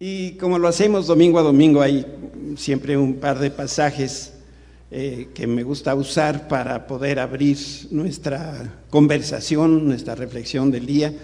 Y 0.00 0.32
como 0.32 0.58
lo 0.58 0.66
hacemos 0.66 1.06
domingo 1.06 1.38
a 1.38 1.42
domingo, 1.42 1.80
hay 1.80 2.04
siempre 2.56 2.96
un 2.96 3.14
par 3.14 3.38
de 3.38 3.50
pasajes 3.50 4.32
eh, 4.90 5.28
que 5.32 5.46
me 5.46 5.62
gusta 5.62 5.94
usar 5.94 6.48
para 6.48 6.88
poder 6.88 7.20
abrir 7.20 7.56
nuestra 7.92 8.82
conversación, 8.90 9.86
nuestra 9.86 10.16
reflexión 10.16 10.72
del 10.72 10.86
día. 10.86 11.14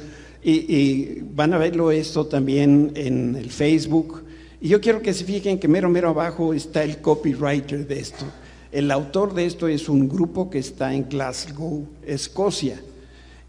Y, 0.42 0.52
y, 0.52 1.22
van 1.34 1.52
a 1.52 1.58
verlo 1.58 1.90
esto 1.90 2.26
también 2.26 2.92
en 2.94 3.34
el 3.34 3.50
Facebook. 3.50 4.22
Y 4.60 4.68
yo 4.68 4.80
quiero 4.80 5.02
que 5.02 5.14
se 5.14 5.24
fijen 5.24 5.58
que 5.58 5.66
mero, 5.66 5.88
mero 5.88 6.10
abajo 6.10 6.54
está 6.54 6.84
el 6.84 6.98
copywriter 6.98 7.88
de 7.88 7.98
esto. 7.98 8.24
El 8.70 8.92
autor 8.92 9.34
de 9.34 9.46
esto 9.46 9.66
es 9.66 9.88
un 9.88 10.08
grupo 10.08 10.48
que 10.48 10.60
está 10.60 10.94
en 10.94 11.08
Glasgow, 11.08 11.88
Escocia. 12.06 12.80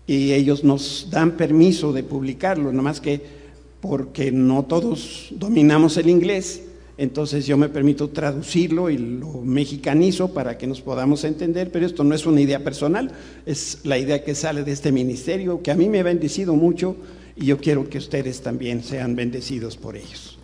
Y 0.08 0.34
ellos 0.34 0.64
nos 0.64 1.10
dan 1.12 1.38
permiso 1.38 1.94
de 1.94 2.02
publicarlo, 2.02 2.72
nada 2.72 2.82
más 2.82 3.00
que 3.00 3.41
porque 3.82 4.32
no 4.32 4.64
todos 4.64 5.30
dominamos 5.32 5.98
el 5.98 6.10
inglés, 6.10 6.62
entonces 6.98 7.48
yo 7.48 7.58
me 7.58 7.68
permito 7.68 8.10
traducirlo 8.10 8.92
y 8.92 8.98
lo 8.98 9.42
mexicanizo 9.42 10.34
para 10.34 10.58
que 10.58 10.68
nos 10.68 10.82
podamos 10.82 11.24
entender, 11.24 11.72
pero 11.72 11.86
esto 11.88 12.04
no 12.04 12.14
es 12.14 12.28
una 12.28 12.42
idea 12.42 12.64
personal, 12.64 13.12
es 13.46 13.80
la 13.84 13.98
idea 13.98 14.24
que 14.24 14.36
sale 14.36 14.64
de 14.64 14.72
este 14.72 14.92
ministerio, 14.92 15.64
que 15.64 15.72
a 15.72 15.76
mí 15.76 15.90
me 15.90 16.02
ha 16.02 16.04
bendecido 16.04 16.54
mucho 16.54 16.96
y 17.36 17.48
yo 17.48 17.58
quiero 17.58 17.90
que 17.90 17.98
ustedes 17.98 18.42
también 18.42 18.84
sean 18.84 19.16
bendecidos 19.16 19.78
por 19.78 19.96
ellos. 19.96 20.38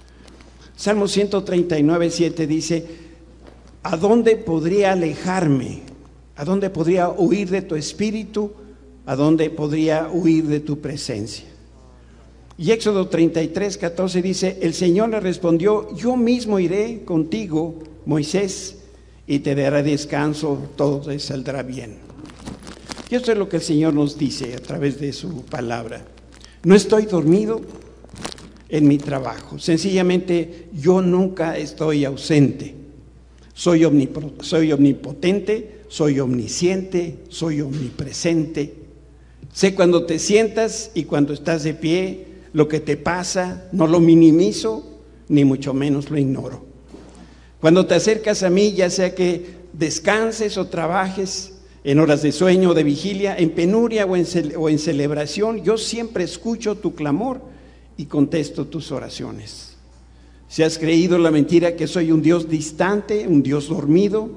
Salmo 0.76 1.08
139, 1.08 2.10
7 2.10 2.48
dice, 2.48 2.86
¿a 3.84 3.96
dónde 3.98 4.36
podría 4.36 4.94
alejarme? 4.94 5.82
¿A 6.36 6.44
dónde 6.44 6.70
podría 6.72 7.10
huir 7.10 7.50
de 7.50 7.62
tu 7.62 7.76
espíritu? 7.76 8.52
¿A 9.06 9.16
dónde 9.16 9.50
podría 9.50 10.10
huir 10.12 10.46
de 10.46 10.60
tu 10.60 10.80
presencia? 10.80 11.46
Y 12.60 12.72
Éxodo 12.72 13.08
33, 13.08 13.78
14 13.78 14.22
dice, 14.24 14.58
el 14.62 14.74
Señor 14.74 15.10
le 15.10 15.20
respondió, 15.20 15.96
yo 15.96 16.18
mismo 16.18 16.60
iré 16.60 17.04
contigo, 17.06 17.76
Moisés, 18.06 18.78
y 19.28 19.40
te 19.40 19.54
daré 19.54 19.84
descanso, 19.84 20.58
todo 20.76 21.02
te 21.02 21.20
saldrá 21.20 21.62
bien. 21.62 21.98
Y 23.12 23.16
esto 23.16 23.32
es 23.32 23.38
lo 23.38 23.48
que 23.48 23.58
el 23.58 23.62
Señor 23.62 23.94
nos 23.94 24.18
dice 24.18 24.56
a 24.56 24.60
través 24.60 25.00
de 25.00 25.14
su 25.14 25.44
palabra. 25.44 26.04
No 26.64 26.74
estoy 26.74 27.06
dormido 27.06 27.62
en 28.70 28.88
mi 28.88 28.98
trabajo, 28.98 29.60
sencillamente 29.60 30.70
yo 30.74 31.02
nunca 31.04 31.58
estoy 31.58 32.06
ausente. 32.06 32.74
Soy, 33.54 33.88
soy 34.42 34.72
omnipotente, 34.72 35.82
soy 35.90 36.20
omnisciente, 36.20 37.20
soy 37.30 37.62
omnipresente. 37.62 38.74
Sé 39.54 39.76
cuando 39.76 40.06
te 40.06 40.20
sientas 40.20 40.92
y 40.96 41.04
cuando 41.04 41.34
estás 41.34 41.64
de 41.64 41.74
pie, 41.74 42.28
lo 42.54 42.68
que 42.68 42.80
te 42.80 42.98
pasa, 42.98 43.68
no 43.72 43.88
lo 43.88 44.00
minimizo, 44.00 45.00
ni 45.30 45.46
mucho 45.46 45.74
menos 45.74 46.10
lo 46.10 46.18
ignoro. 46.18 46.66
Cuando 47.60 47.86
te 47.86 47.96
acercas 47.96 48.44
a 48.44 48.50
mí, 48.50 48.74
ya 48.74 48.90
sea 48.90 49.16
que 49.16 49.58
descanses 49.74 50.58
o 50.58 50.68
trabajes 50.68 51.54
en 51.84 52.00
horas 52.00 52.22
de 52.22 52.32
sueño 52.32 52.72
o 52.72 52.74
de 52.74 52.84
vigilia, 52.84 53.36
en 53.38 53.52
penuria 53.52 54.06
o 54.06 54.16
en, 54.16 54.26
o 54.58 54.70
en 54.70 54.80
celebración, 54.80 55.64
yo 55.64 55.78
siempre 55.78 56.24
escucho 56.24 56.76
tu 56.76 56.96
clamor 56.96 57.42
y 57.96 58.06
contesto 58.06 58.66
tus 58.66 58.92
oraciones. 58.92 59.78
Si 60.48 60.64
has 60.64 60.78
creído 60.78 61.18
la 61.18 61.32
mentira 61.32 61.76
que 61.76 61.88
soy 61.88 62.12
un 62.12 62.22
Dios 62.22 62.50
distante, 62.50 63.28
un 63.28 63.44
Dios 63.44 63.68
dormido, 63.68 64.30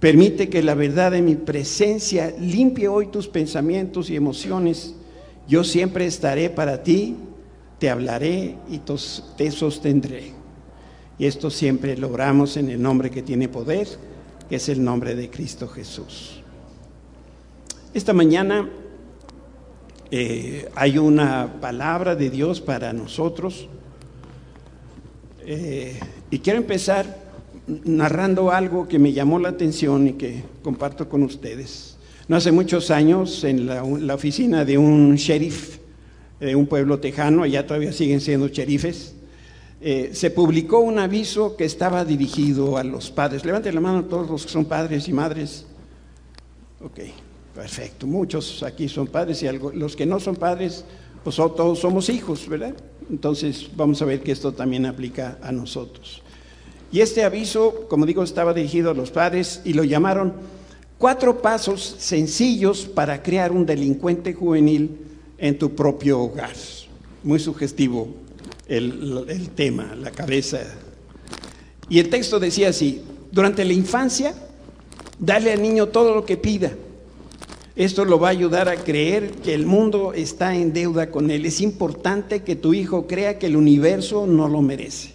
permite 0.00 0.48
que 0.48 0.62
la 0.62 0.74
verdad 0.74 1.12
de 1.12 1.22
mi 1.22 1.34
presencia 1.34 2.34
limpie 2.40 2.88
hoy 2.88 3.08
tus 3.08 3.28
pensamientos 3.28 4.10
y 4.10 4.16
emociones 4.16 4.94
yo 5.48 5.64
siempre 5.64 6.06
estaré 6.06 6.50
para 6.50 6.82
ti, 6.82 7.16
te 7.78 7.90
hablaré 7.90 8.56
y 8.68 8.80
te 9.36 9.50
sostendré. 9.50 10.32
Y 11.18 11.26
esto 11.26 11.50
siempre 11.50 11.96
logramos 11.96 12.56
en 12.56 12.68
el 12.68 12.80
nombre 12.80 13.10
que 13.10 13.22
tiene 13.22 13.48
poder, 13.48 13.88
que 14.48 14.56
es 14.56 14.68
el 14.68 14.84
nombre 14.84 15.14
de 15.14 15.30
Cristo 15.30 15.66
Jesús. 15.66 16.42
Esta 17.94 18.12
mañana 18.12 18.68
eh, 20.10 20.68
hay 20.74 20.98
una 20.98 21.60
palabra 21.60 22.14
de 22.14 22.30
Dios 22.30 22.60
para 22.60 22.92
nosotros 22.92 23.68
eh, 25.44 25.98
y 26.30 26.38
quiero 26.38 26.58
empezar 26.58 27.26
narrando 27.66 28.50
algo 28.50 28.88
que 28.88 28.98
me 28.98 29.12
llamó 29.12 29.38
la 29.38 29.50
atención 29.50 30.08
y 30.08 30.12
que 30.14 30.44
comparto 30.62 31.08
con 31.08 31.22
ustedes. 31.22 31.97
No 32.28 32.36
hace 32.36 32.52
muchos 32.52 32.90
años, 32.90 33.42
en 33.44 33.66
la, 33.66 34.14
oficina 34.14 34.66
de 34.66 34.76
un 34.76 35.16
sheriff 35.16 35.78
de 36.38 36.54
un 36.54 36.66
pueblo 36.66 37.00
tejano, 37.00 37.42
allá 37.42 37.66
todavía 37.66 37.90
siguen 37.90 38.20
siendo 38.20 38.48
sheriffes, 38.48 39.14
eh, 39.80 40.10
se 40.12 40.30
publicó 40.30 40.80
un 40.80 40.98
aviso 40.98 41.56
que 41.56 41.64
estaba 41.64 42.04
dirigido 42.04 42.76
a 42.76 42.84
los 42.84 43.10
padres. 43.10 43.46
Levanten 43.46 43.74
la 43.74 43.80
mano 43.80 44.04
todos 44.04 44.28
los 44.28 44.44
que 44.44 44.52
son 44.52 44.66
padres 44.66 45.08
y 45.08 45.12
madres. 45.14 45.64
Ok, 46.82 47.00
perfecto. 47.54 48.06
Muchos 48.06 48.62
aquí 48.62 48.90
son 48.90 49.06
padres 49.06 49.42
y 49.42 49.48
los 49.74 49.96
que 49.96 50.04
no 50.04 50.20
son 50.20 50.36
padres, 50.36 50.84
pues 51.24 51.36
todos 51.36 51.78
somos 51.78 52.10
hijos, 52.10 52.46
¿verdad? 52.46 52.74
Entonces 53.08 53.70
vamos 53.74 54.02
a 54.02 54.04
ver 54.04 54.22
que 54.22 54.32
esto 54.32 54.52
también 54.52 54.84
aplica 54.84 55.38
a 55.40 55.50
nosotros. 55.50 56.22
Y 56.92 57.00
este 57.00 57.24
aviso, 57.24 57.86
como 57.88 58.04
digo, 58.04 58.22
estaba 58.22 58.52
dirigido 58.52 58.90
a 58.90 58.94
los 58.94 59.10
padres 59.10 59.62
y 59.64 59.72
lo 59.72 59.84
llamaron 59.84 60.57
Cuatro 60.98 61.40
pasos 61.40 61.94
sencillos 61.98 62.84
para 62.84 63.22
crear 63.22 63.52
un 63.52 63.64
delincuente 63.64 64.34
juvenil 64.34 64.98
en 65.38 65.56
tu 65.56 65.72
propio 65.74 66.20
hogar. 66.20 66.56
Muy 67.22 67.38
sugestivo 67.38 68.08
el, 68.66 69.48
tema, 69.54 69.94
la 69.94 70.10
cabeza. 70.10 70.58
Y 71.88 72.00
el 72.00 72.10
texto 72.10 72.40
decía 72.40 72.70
así, 72.70 73.02
durante 73.30 73.64
la 73.64 73.74
infancia, 73.74 74.34
dale 75.20 75.52
al 75.52 75.62
niño 75.62 75.86
todo 75.86 76.16
lo 76.16 76.24
que 76.24 76.36
pida. 76.36 76.72
Esto 77.76 78.04
lo 78.04 78.18
va 78.18 78.28
a 78.28 78.32
ayudar 78.32 78.68
a 78.68 78.74
creer 78.74 79.30
que 79.30 79.54
el 79.54 79.66
mundo 79.66 80.12
está 80.12 80.56
en 80.56 80.72
deuda 80.72 81.12
con 81.12 81.30
él. 81.30 81.46
Es 81.46 81.60
importante 81.60 82.42
que 82.42 82.56
tu 82.56 82.74
hijo 82.74 83.06
crea 83.06 83.38
que 83.38 83.46
el 83.46 83.56
universo 83.56 84.26
no 84.26 84.48
lo 84.48 84.62
merece. 84.62 85.12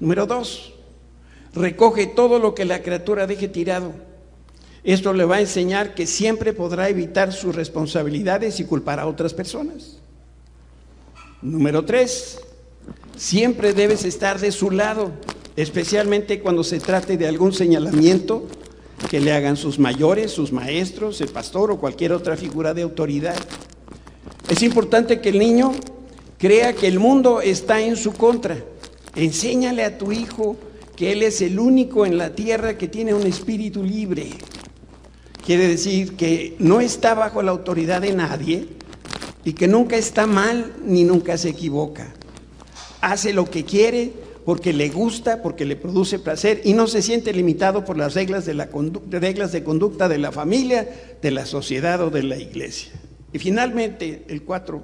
Número 0.00 0.26
dos, 0.26 0.74
recoge 1.54 2.06
todo 2.06 2.38
lo 2.38 2.54
que 2.54 2.66
la 2.66 2.82
criatura 2.82 3.26
deje 3.26 3.48
tirado. 3.48 3.94
Esto 4.86 5.12
le 5.12 5.24
va 5.24 5.36
a 5.36 5.40
enseñar 5.40 5.96
que 5.96 6.06
siempre 6.06 6.52
podrá 6.52 6.88
evitar 6.88 7.32
sus 7.32 7.56
responsabilidades 7.56 8.60
y 8.60 8.64
culpar 8.64 9.00
a 9.00 9.08
otras 9.08 9.34
personas. 9.34 9.98
Número 11.42 11.84
tres, 11.84 12.38
siempre 13.16 13.72
debes 13.72 14.04
estar 14.04 14.38
de 14.38 14.52
su 14.52 14.70
lado, 14.70 15.10
especialmente 15.56 16.38
cuando 16.38 16.62
se 16.62 16.78
trate 16.78 17.16
de 17.16 17.26
algún 17.26 17.52
señalamiento 17.52 18.46
que 19.10 19.18
le 19.18 19.32
hagan 19.32 19.56
sus 19.56 19.80
mayores, 19.80 20.30
sus 20.30 20.52
maestros, 20.52 21.20
el 21.20 21.30
pastor 21.30 21.72
o 21.72 21.80
cualquier 21.80 22.12
otra 22.12 22.36
figura 22.36 22.72
de 22.72 22.82
autoridad. 22.82 23.34
Es 24.48 24.62
importante 24.62 25.20
que 25.20 25.30
el 25.30 25.40
niño 25.40 25.72
crea 26.38 26.74
que 26.74 26.86
el 26.86 27.00
mundo 27.00 27.40
está 27.40 27.80
en 27.80 27.96
su 27.96 28.12
contra. 28.12 28.56
Enséñale 29.16 29.82
a 29.82 29.98
tu 29.98 30.12
hijo 30.12 30.56
que 30.94 31.10
él 31.10 31.24
es 31.24 31.42
el 31.42 31.58
único 31.58 32.06
en 32.06 32.18
la 32.18 32.36
tierra 32.36 32.78
que 32.78 32.86
tiene 32.86 33.14
un 33.14 33.26
espíritu 33.26 33.82
libre, 33.82 34.30
Quiere 35.46 35.68
decir 35.68 36.16
que 36.16 36.56
no 36.58 36.80
está 36.80 37.14
bajo 37.14 37.40
la 37.40 37.52
autoridad 37.52 38.02
de 38.02 38.12
nadie 38.12 38.66
y 39.44 39.52
que 39.52 39.68
nunca 39.68 39.96
está 39.96 40.26
mal 40.26 40.72
ni 40.84 41.04
nunca 41.04 41.38
se 41.38 41.50
equivoca. 41.50 42.12
Hace 43.00 43.32
lo 43.32 43.48
que 43.48 43.64
quiere 43.64 44.10
porque 44.44 44.72
le 44.72 44.88
gusta, 44.88 45.42
porque 45.42 45.64
le 45.64 45.76
produce 45.76 46.18
placer 46.18 46.62
y 46.64 46.72
no 46.72 46.88
se 46.88 47.00
siente 47.00 47.32
limitado 47.32 47.84
por 47.84 47.96
las 47.96 48.14
reglas 48.14 48.44
de, 48.44 48.54
la 48.54 48.68
reglas 49.08 49.52
de 49.52 49.62
conducta 49.62 50.08
de 50.08 50.18
la 50.18 50.32
familia, 50.32 50.88
de 51.22 51.30
la 51.30 51.46
sociedad 51.46 52.00
o 52.00 52.10
de 52.10 52.24
la 52.24 52.38
iglesia. 52.38 52.90
Y 53.32 53.38
finalmente, 53.38 54.24
el 54.26 54.42
cuatro, 54.42 54.82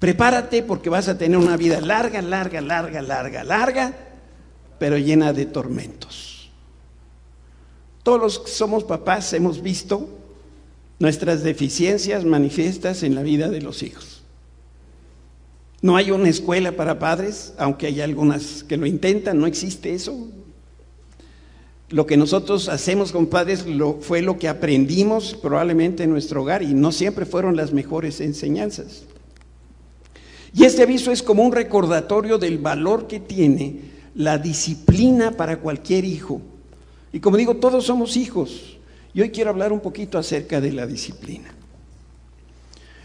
prepárate 0.00 0.64
porque 0.64 0.90
vas 0.90 1.06
a 1.06 1.16
tener 1.16 1.38
una 1.38 1.56
vida 1.56 1.80
larga, 1.80 2.20
larga, 2.22 2.60
larga, 2.60 3.02
larga, 3.02 3.44
larga, 3.44 3.94
pero 4.80 4.98
llena 4.98 5.32
de 5.32 5.46
tormentos. 5.46 6.37
Todos 8.08 8.22
los 8.22 8.38
que 8.38 8.50
somos 8.50 8.84
papás 8.84 9.34
hemos 9.34 9.60
visto 9.60 10.08
nuestras 10.98 11.42
deficiencias 11.42 12.24
manifiestas 12.24 13.02
en 13.02 13.14
la 13.14 13.22
vida 13.22 13.50
de 13.50 13.60
los 13.60 13.82
hijos. 13.82 14.22
No 15.82 15.94
hay 15.94 16.10
una 16.10 16.30
escuela 16.30 16.72
para 16.72 16.98
padres, 16.98 17.52
aunque 17.58 17.86
hay 17.86 18.00
algunas 18.00 18.64
que 18.64 18.78
lo 18.78 18.86
intentan, 18.86 19.38
no 19.38 19.46
existe 19.46 19.92
eso. 19.92 20.26
Lo 21.90 22.06
que 22.06 22.16
nosotros 22.16 22.70
hacemos 22.70 23.12
con 23.12 23.26
padres 23.26 23.66
fue 24.00 24.22
lo 24.22 24.38
que 24.38 24.48
aprendimos 24.48 25.34
probablemente 25.34 26.04
en 26.04 26.08
nuestro 26.08 26.40
hogar 26.40 26.62
y 26.62 26.72
no 26.72 26.92
siempre 26.92 27.26
fueron 27.26 27.56
las 27.56 27.74
mejores 27.74 28.22
enseñanzas. 28.22 29.02
Y 30.54 30.64
este 30.64 30.84
aviso 30.84 31.12
es 31.12 31.22
como 31.22 31.42
un 31.42 31.52
recordatorio 31.52 32.38
del 32.38 32.56
valor 32.56 33.06
que 33.06 33.20
tiene 33.20 33.80
la 34.14 34.38
disciplina 34.38 35.32
para 35.32 35.58
cualquier 35.58 36.06
hijo 36.06 36.40
y 37.12 37.20
como 37.20 37.36
digo, 37.36 37.56
todos 37.56 37.86
somos 37.86 38.16
hijos. 38.16 38.78
Y 39.14 39.22
hoy 39.22 39.30
quiero 39.30 39.50
hablar 39.50 39.72
un 39.72 39.80
poquito 39.80 40.18
acerca 40.18 40.60
de 40.60 40.72
la 40.72 40.86
disciplina. 40.86 41.54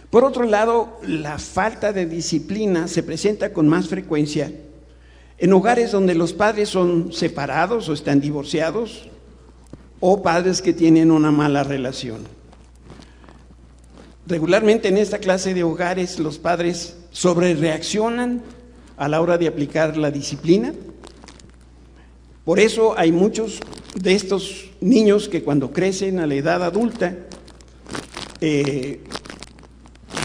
Por 0.10 0.24
otro 0.24 0.44
lado, 0.44 1.00
la 1.08 1.40
falta 1.40 1.92
de 1.92 2.06
disciplina 2.06 2.88
se 2.88 3.02
presenta 3.02 3.52
con 3.52 3.68
más 3.68 3.88
frecuencia 3.88 4.52
en 5.40 5.54
hogares 5.54 5.92
donde 5.92 6.14
los 6.14 6.34
padres 6.34 6.70
son 6.70 7.12
separados 7.12 7.90
o 7.90 7.94
están 7.94 8.22
divorciados 8.22 9.10
o 10.00 10.22
padres 10.22 10.62
que 10.62 10.74
tienen 10.74 11.10
una 11.10 11.32
mala 11.32 11.64
relación. 11.64 12.22
Regularmente 14.28 14.88
en 14.88 14.98
esta 14.98 15.18
clase 15.18 15.54
de 15.54 15.64
hogares 15.64 16.20
los 16.20 16.38
padres 16.38 16.96
sobrereaccionan 17.12 18.42
a 18.98 19.08
la 19.08 19.20
hora 19.20 19.38
de 19.38 19.48
aplicar 19.48 19.98
la 19.98 20.12
disciplina. 20.12 20.74
Por 22.46 22.60
eso 22.60 22.98
hay 22.98 23.12
muchos 23.12 23.60
de 23.96 24.14
estos 24.14 24.70
niños 24.82 25.30
que 25.30 25.44
cuando 25.44 25.72
crecen 25.72 26.20
a 26.20 26.28
la 26.28 26.36
edad 26.36 26.62
adulta, 26.62 27.16
20 28.42 29.00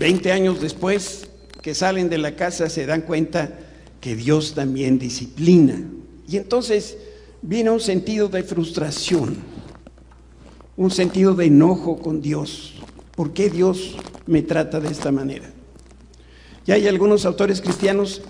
eh, 0.01 0.33
años 0.33 0.61
después 0.61 1.29
que 1.63 1.77
salen 1.77 2.09
de 2.09 2.19
la 2.19 2.35
casa 2.35 2.69
se 2.69 2.87
dan 2.87 3.03
cuenta 3.03 3.57
que 4.01 4.17
Dios 4.17 4.55
también 4.55 4.99
disciplina. 4.99 5.81
Y 6.29 6.37
entonces 6.37 6.99
viene 7.41 7.71
un 7.71 7.81
sentido 7.81 8.29
de 8.29 8.43
frustración, 8.43 9.37
un 10.77 10.91
sentido 10.91 11.35
de 11.35 11.47
enojo 11.47 11.99
con 11.99 12.21
Dios. 12.21 12.75
¿Por 13.15 13.33
qué 13.33 13.49
Dios 13.49 13.97
me 14.27 14.43
trata 14.43 14.81
de 14.81 14.89
esta 14.89 15.13
manera? 15.13 15.51
Y 16.67 16.73
hay 16.73 16.89
algunos 16.89 17.25
autores 17.25 17.61
cristianos 17.61 18.23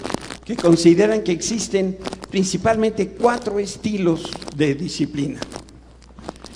que 0.44 0.56
consideran 0.56 1.22
que 1.22 1.32
existen 1.32 1.98
principalmente 2.30 3.08
cuatro 3.08 3.58
estilos 3.58 4.30
de 4.56 4.74
disciplina. 4.74 5.40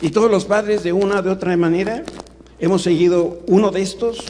Y 0.01 0.11
todos 0.11 0.31
los 0.31 0.45
padres 0.45 0.83
de 0.83 0.93
una 0.93 1.21
o 1.21 1.23
de 1.23 1.31
otra 1.31 1.57
manera 1.57 2.03
hemos 2.59 2.83
seguido 2.83 3.43
uno 3.47 3.71
de 3.71 3.83
estos 3.83 4.25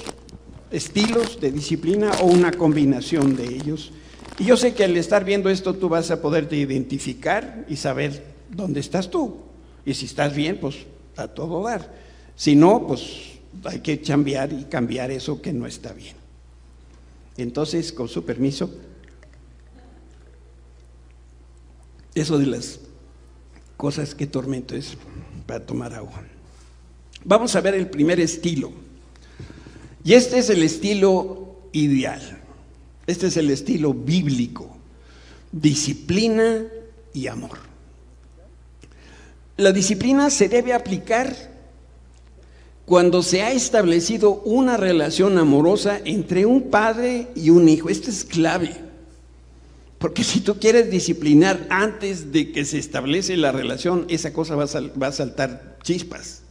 estilos 0.70 1.40
de 1.40 1.52
disciplina 1.52 2.12
o 2.20 2.26
una 2.26 2.52
combinación 2.52 3.36
de 3.36 3.44
ellos. 3.44 3.92
Y 4.38 4.44
yo 4.44 4.56
sé 4.56 4.74
que 4.74 4.84
al 4.84 4.96
estar 4.96 5.24
viendo 5.24 5.50
esto 5.50 5.74
tú 5.74 5.88
vas 5.88 6.10
a 6.10 6.20
poderte 6.20 6.56
identificar 6.56 7.64
y 7.68 7.76
saber 7.76 8.24
dónde 8.50 8.80
estás 8.80 9.10
tú. 9.10 9.36
Y 9.84 9.94
si 9.94 10.06
estás 10.06 10.34
bien, 10.34 10.58
pues 10.60 10.76
a 11.16 11.28
todo 11.28 11.62
dar. 11.62 11.92
Si 12.36 12.54
no, 12.54 12.86
pues 12.86 13.32
hay 13.64 13.80
que 13.80 14.00
cambiar 14.00 14.52
y 14.52 14.64
cambiar 14.64 15.10
eso 15.10 15.42
que 15.42 15.52
no 15.52 15.66
está 15.66 15.92
bien. 15.92 16.16
Entonces, 17.36 17.92
con 17.92 18.08
su 18.08 18.24
permiso, 18.24 18.70
eso 22.14 22.38
de 22.38 22.46
las 22.46 22.80
cosas 23.76 24.14
que 24.14 24.26
tormento 24.26 24.74
es 24.74 24.96
para 25.46 25.64
tomar 25.64 25.94
agua. 25.94 26.22
Vamos 27.24 27.54
a 27.56 27.60
ver 27.60 27.74
el 27.74 27.88
primer 27.88 28.20
estilo. 28.20 28.72
Y 30.04 30.14
este 30.14 30.38
es 30.38 30.50
el 30.50 30.62
estilo 30.62 31.56
ideal. 31.72 32.40
Este 33.06 33.28
es 33.28 33.36
el 33.36 33.50
estilo 33.50 33.94
bíblico. 33.94 34.76
Disciplina 35.52 36.64
y 37.12 37.26
amor. 37.26 37.58
La 39.56 39.72
disciplina 39.72 40.30
se 40.30 40.48
debe 40.48 40.72
aplicar 40.72 41.52
cuando 42.84 43.22
se 43.22 43.42
ha 43.42 43.52
establecido 43.52 44.42
una 44.44 44.76
relación 44.76 45.38
amorosa 45.38 46.00
entre 46.04 46.46
un 46.46 46.70
padre 46.70 47.28
y 47.34 47.50
un 47.50 47.68
hijo. 47.68 47.88
Esto 47.88 48.10
es 48.10 48.24
clave. 48.24 48.91
Porque 50.02 50.24
si 50.24 50.40
tú 50.40 50.58
quieres 50.58 50.90
disciplinar 50.90 51.64
antes 51.70 52.32
de 52.32 52.50
que 52.50 52.64
se 52.64 52.76
establece 52.76 53.36
la 53.36 53.52
relación, 53.52 54.04
esa 54.08 54.32
cosa 54.32 54.56
va 54.56 54.64
a, 54.64 55.12
saltar 55.12 55.76
chispas. 55.84 56.42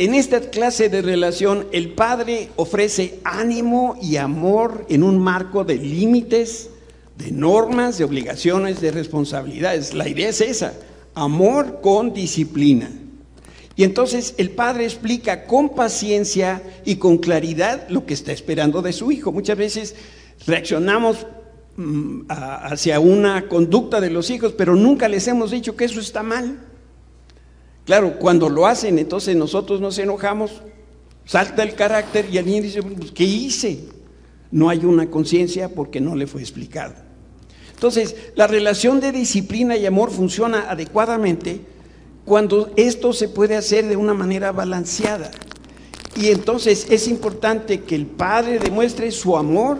En 0.00 0.12
esta 0.14 0.40
clase 0.40 0.88
de 0.88 1.00
relación, 1.00 1.68
el 1.70 1.90
padre 1.90 2.48
ofrece 2.56 3.20
ánimo 3.22 3.96
y 4.02 4.16
amor 4.16 4.84
en 4.88 5.04
un 5.04 5.20
marco 5.20 5.62
de 5.62 5.76
límites, 5.76 6.70
de 7.18 7.30
normas, 7.30 7.98
de 7.98 8.04
obligaciones, 8.04 8.80
de 8.80 8.90
responsabilidades. 8.90 9.94
La 9.94 10.08
idea 10.08 10.30
es 10.30 10.40
esa, 10.40 10.74
amor 11.14 11.82
con 11.82 12.12
disciplina. 12.12 12.90
Y 13.76 13.84
entonces 13.84 14.34
el 14.38 14.50
padre 14.50 14.86
explica 14.86 15.44
con 15.44 15.76
paciencia 15.76 16.64
y 16.84 16.96
con 16.96 17.18
claridad 17.18 17.88
lo 17.88 18.06
que 18.06 18.14
está 18.14 18.32
esperando 18.32 18.82
de 18.82 18.92
su 18.92 19.12
hijo. 19.12 19.30
Muchas 19.30 19.56
veces 19.56 19.94
reaccionamos 20.48 21.26
hacia 22.28 23.00
una 23.00 23.48
conducta 23.48 24.00
de 24.00 24.10
los 24.10 24.30
hijos, 24.30 24.52
pero 24.52 24.74
nunca 24.74 25.08
les 25.08 25.28
hemos 25.28 25.50
dicho 25.50 25.76
que 25.76 25.84
eso 25.84 26.00
está 26.00 26.22
mal. 26.22 26.58
Claro, 27.84 28.18
cuando 28.18 28.48
lo 28.48 28.66
hacen, 28.66 28.98
entonces 28.98 29.36
nosotros 29.36 29.80
nos 29.80 29.98
enojamos, 29.98 30.62
salta 31.24 31.62
el 31.62 31.74
carácter 31.74 32.26
y 32.32 32.42
niño 32.42 32.62
dice, 32.62 32.82
pues, 32.82 33.12
¿qué 33.12 33.24
hice? 33.24 33.84
No 34.50 34.68
hay 34.68 34.84
una 34.84 35.10
conciencia 35.10 35.68
porque 35.68 36.00
no 36.00 36.16
le 36.16 36.26
fue 36.26 36.40
explicado. 36.40 36.94
Entonces, 37.72 38.16
la 38.34 38.46
relación 38.46 39.00
de 39.00 39.12
disciplina 39.12 39.76
y 39.76 39.84
amor 39.84 40.10
funciona 40.10 40.70
adecuadamente 40.70 41.60
cuando 42.24 42.72
esto 42.76 43.12
se 43.12 43.28
puede 43.28 43.54
hacer 43.54 43.86
de 43.86 43.96
una 43.96 44.14
manera 44.14 44.50
balanceada. 44.50 45.30
Y 46.16 46.28
entonces 46.28 46.86
es 46.90 47.06
importante 47.06 47.82
que 47.82 47.94
el 47.94 48.06
padre 48.06 48.58
demuestre 48.58 49.10
su 49.10 49.36
amor 49.36 49.78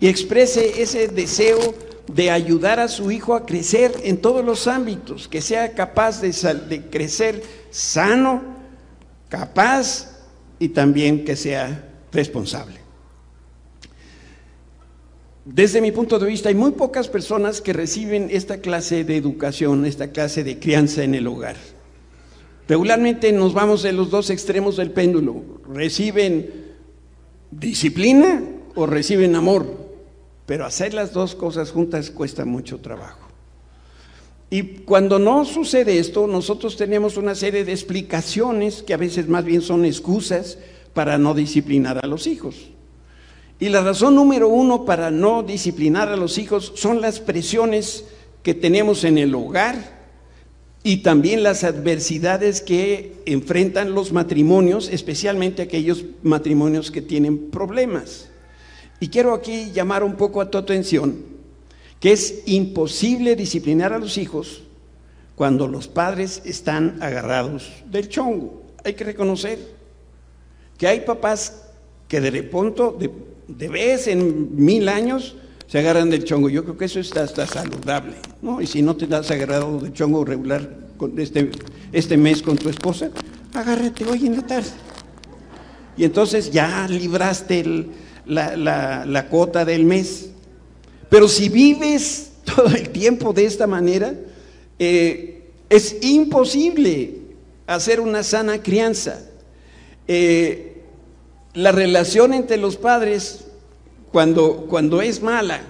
y 0.00 0.08
exprese 0.08 0.82
ese 0.82 1.08
deseo 1.08 1.74
de 2.12 2.30
ayudar 2.30 2.80
a 2.80 2.88
su 2.88 3.10
hijo 3.10 3.34
a 3.34 3.44
crecer 3.44 3.92
en 4.04 4.18
todos 4.18 4.44
los 4.44 4.66
ámbitos, 4.66 5.28
que 5.28 5.40
sea 5.40 5.72
capaz 5.72 6.20
de, 6.20 6.82
crecer 6.90 7.42
sano, 7.70 8.42
capaz 9.28 10.18
y 10.58 10.68
también 10.68 11.24
que 11.24 11.36
sea 11.36 11.88
responsable. 12.12 12.76
Desde 15.44 15.80
mi 15.80 15.92
punto 15.92 16.18
de 16.18 16.26
vista, 16.26 16.48
hay 16.48 16.54
muy 16.56 16.72
pocas 16.72 17.08
personas 17.08 17.60
que 17.60 17.72
reciben 17.72 18.28
esta 18.30 18.58
clase 18.58 19.04
de 19.04 19.16
educación, 19.16 19.86
esta 19.86 20.08
clase 20.10 20.42
de 20.42 20.58
crianza 20.58 21.04
en 21.04 21.14
el 21.14 21.26
hogar. 21.26 21.56
Regularmente 22.68 23.32
nos 23.32 23.54
vamos 23.54 23.84
de 23.84 23.92
los 23.92 24.10
dos 24.10 24.30
extremos 24.30 24.76
del 24.76 24.90
péndulo. 24.90 25.44
Reciben 25.72 26.66
disciplina 27.52 28.42
o 28.74 28.86
reciben 28.86 29.36
amor, 29.36 29.85
pero 30.46 30.64
hacer 30.64 30.94
las 30.94 31.12
dos 31.12 31.34
cosas 31.34 31.72
juntas 31.72 32.10
cuesta 32.10 32.44
mucho 32.44 32.78
trabajo. 32.78 33.26
Y 34.48 34.62
cuando 34.84 35.18
no 35.18 35.44
sucede 35.44 35.98
esto, 35.98 36.28
nosotros 36.28 36.76
tenemos 36.76 37.16
una 37.16 37.34
serie 37.34 37.64
de 37.64 37.72
explicaciones 37.72 38.82
que 38.82 38.94
a 38.94 38.96
veces 38.96 39.28
más 39.28 39.44
bien 39.44 39.60
son 39.60 39.84
excusas 39.84 40.58
para 40.94 41.18
no 41.18 41.34
disciplinar 41.34 41.98
a 42.02 42.06
los 42.06 42.28
hijos. 42.28 42.68
Y 43.58 43.70
la 43.70 43.80
razón 43.80 44.14
número 44.14 44.48
uno 44.48 44.84
para 44.84 45.10
no 45.10 45.42
disciplinar 45.42 46.08
a 46.08 46.16
los 46.16 46.38
hijos 46.38 46.72
son 46.76 47.00
las 47.00 47.20
presiones 47.20 48.04
que 48.42 48.54
tenemos 48.54 49.02
en 49.02 49.18
el 49.18 49.34
hogar 49.34 49.96
y 50.84 50.98
también 50.98 51.42
las 51.42 51.64
adversidades 51.64 52.60
que 52.60 53.14
enfrentan 53.26 53.94
los 53.94 54.12
matrimonios, 54.12 54.88
especialmente 54.88 55.62
aquellos 55.62 56.04
matrimonios 56.22 56.92
que 56.92 57.02
tienen 57.02 57.50
problemas. 57.50 58.28
Y 59.00 59.08
quiero 59.08 59.34
aquí 59.34 59.70
llamar 59.72 60.02
un 60.02 60.16
poco 60.16 60.40
a 60.40 60.50
tu 60.50 60.58
atención 60.58 61.36
que 62.00 62.12
es 62.12 62.42
imposible 62.46 63.36
disciplinar 63.36 63.92
a 63.92 63.98
los 63.98 64.18
hijos 64.18 64.62
cuando 65.34 65.66
los 65.66 65.88
padres 65.88 66.42
están 66.44 67.02
agarrados 67.02 67.70
del 67.86 68.08
chongo. 68.08 68.62
Hay 68.84 68.94
que 68.94 69.04
reconocer 69.04 69.58
que 70.78 70.86
hay 70.86 71.00
papás 71.00 71.62
que 72.08 72.20
de 72.20 72.42
pronto, 72.42 72.96
de, 73.48 73.68
vez 73.68 74.06
en 74.06 74.54
mil 74.54 74.88
años 74.88 75.36
se 75.66 75.78
agarran 75.78 76.10
del 76.10 76.24
chongo. 76.24 76.48
Yo 76.48 76.64
creo 76.64 76.76
que 76.76 76.84
eso 76.84 77.00
está, 77.00 77.24
está 77.24 77.46
saludable, 77.46 78.14
¿no? 78.42 78.60
Y 78.60 78.66
si 78.66 78.82
no 78.82 78.94
te 78.96 79.12
has 79.14 79.30
agarrado 79.30 79.78
del 79.80 79.92
chongo 79.92 80.24
regular 80.24 80.68
con 80.96 81.18
este, 81.18 81.50
este 81.92 82.16
mes 82.16 82.42
con 82.42 82.56
tu 82.56 82.68
esposa, 82.68 83.10
agárrate 83.54 84.04
hoy 84.04 84.26
en 84.26 84.36
la 84.36 84.46
tarde. 84.46 84.70
Y 85.96 86.04
entonces 86.04 86.50
ya 86.50 86.86
libraste 86.88 87.88
la, 88.26 89.04
la, 89.06 89.28
cuota 89.28 89.64
del 89.64 89.84
mes. 89.84 90.30
Pero 91.08 91.28
si 91.28 91.48
vives 91.48 92.32
todo 92.44 92.68
el 92.68 92.90
tiempo 92.90 93.32
de 93.32 93.46
esta 93.46 93.66
manera, 93.66 94.14
eh, 94.78 95.50
es 95.68 95.96
imposible 96.02 97.14
hacer 97.66 98.00
una 98.00 98.22
sana 98.22 98.62
crianza. 98.62 99.20
Eh, 100.08 100.82
la 101.54 101.72
relación 101.72 102.34
entre 102.34 102.58
los 102.58 102.76
padres, 102.76 103.44
cuando, 104.12 104.66
cuando 104.68 105.00
es 105.02 105.22
mala, 105.22 105.62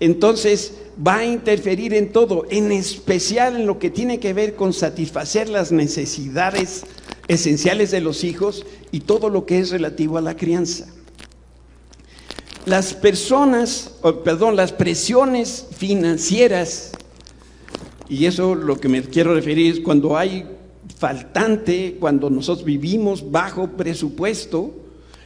entonces 0.00 0.74
va 1.06 1.18
a 1.18 1.24
interferir 1.24 1.94
en 1.94 2.10
todo, 2.10 2.46
en 2.50 2.72
especial 2.72 3.56
en 3.56 3.66
lo 3.66 3.78
que 3.78 3.90
tiene 3.90 4.18
que 4.18 4.32
ver 4.32 4.54
con 4.54 4.72
satisfacer 4.72 5.48
las 5.48 5.70
necesidades 5.72 6.84
esenciales 7.28 7.90
de 7.90 8.00
los 8.00 8.24
hijos 8.24 8.64
y 8.90 9.00
todo 9.00 9.28
lo 9.28 9.44
que 9.44 9.58
es 9.60 9.70
relativo 9.70 10.18
a 10.18 10.22
la 10.22 10.36
crianza. 10.36 10.86
Las 12.68 12.92
personas, 12.92 13.94
perdón, 14.24 14.54
las 14.54 14.72
presiones 14.72 15.68
financieras, 15.74 16.92
y 18.10 18.26
eso 18.26 18.54
lo 18.54 18.78
que 18.78 18.90
me 18.90 19.02
quiero 19.02 19.34
referir 19.34 19.72
es 19.72 19.80
cuando 19.80 20.18
hay 20.18 20.44
faltante, 20.98 21.96
cuando 21.98 22.28
nosotros 22.28 22.66
vivimos 22.66 23.30
bajo 23.30 23.68
presupuesto, 23.68 24.74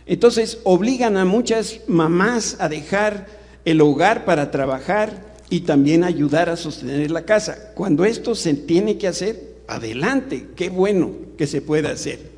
Entonces 0.07 0.59
obligan 0.65 1.17
a 1.17 1.25
muchas 1.25 1.81
mamás 1.87 2.57
a 2.59 2.69
dejar 2.69 3.27
el 3.65 3.81
hogar 3.81 4.25
para 4.25 4.51
trabajar 4.51 5.35
y 5.49 5.61
también 5.61 6.03
ayudar 6.03 6.49
a 6.49 6.57
sostener 6.57 7.11
la 7.11 7.25
casa. 7.25 7.73
Cuando 7.75 8.05
esto 8.05 8.35
se 8.35 8.55
tiene 8.55 8.99
que 8.99 9.09
hacer, 9.09 9.55
adelante, 9.69 10.49
qué 10.57 10.71
bueno 10.71 11.13
que 11.39 11.47
se 11.47 11.63
pueda 11.63 11.91
hacer. 11.91 12.31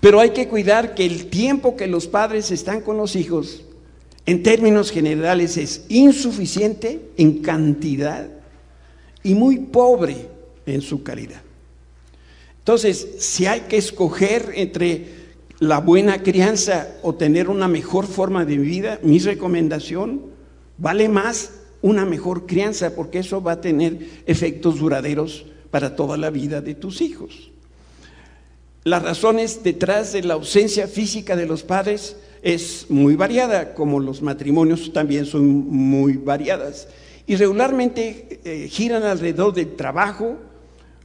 Pero 0.00 0.18
hay 0.18 0.30
que 0.30 0.48
cuidar 0.48 0.94
que 0.94 1.04
el 1.04 1.26
tiempo 1.26 1.76
que 1.76 1.86
los 1.86 2.06
padres 2.06 2.50
están 2.50 2.80
con 2.80 2.96
los 2.96 3.16
hijos, 3.16 3.62
en 4.26 4.42
términos 4.42 4.90
generales, 4.90 5.56
es 5.56 5.84
insuficiente 5.88 7.10
en 7.16 7.42
cantidad 7.42 8.28
y 9.22 9.34
muy 9.34 9.58
pobre 9.58 10.28
en 10.66 10.80
su 10.80 11.02
calidad. 11.02 11.42
Entonces, 12.58 13.16
si 13.18 13.46
hay 13.46 13.62
que 13.62 13.76
escoger 13.76 14.52
entre 14.54 15.22
la 15.58 15.80
buena 15.80 16.22
crianza 16.22 16.88
o 17.02 17.14
tener 17.14 17.48
una 17.48 17.66
mejor 17.68 18.06
forma 18.06 18.44
de 18.44 18.58
vida, 18.58 19.00
mi 19.02 19.18
recomendación 19.18 20.22
vale 20.78 21.08
más 21.08 21.54
una 21.82 22.04
mejor 22.04 22.46
crianza 22.46 22.94
porque 22.94 23.18
eso 23.18 23.42
va 23.42 23.52
a 23.52 23.60
tener 23.60 24.22
efectos 24.26 24.78
duraderos 24.78 25.46
para 25.70 25.96
toda 25.96 26.16
la 26.16 26.30
vida 26.30 26.60
de 26.60 26.74
tus 26.74 27.00
hijos. 27.00 27.50
Las 28.84 29.02
razones 29.02 29.62
detrás 29.62 30.12
de 30.12 30.22
la 30.22 30.34
ausencia 30.34 30.86
física 30.86 31.36
de 31.36 31.46
los 31.46 31.62
padres 31.62 32.16
es 32.42 32.86
muy 32.90 33.14
variada, 33.14 33.72
como 33.74 34.00
los 34.00 34.20
matrimonios 34.20 34.92
también 34.92 35.24
son 35.24 35.46
muy 35.46 36.16
variadas. 36.16 36.88
Y 37.26 37.36
regularmente 37.36 38.40
eh, 38.44 38.68
giran 38.68 39.04
alrededor 39.04 39.54
del 39.54 39.76
trabajo, 39.76 40.36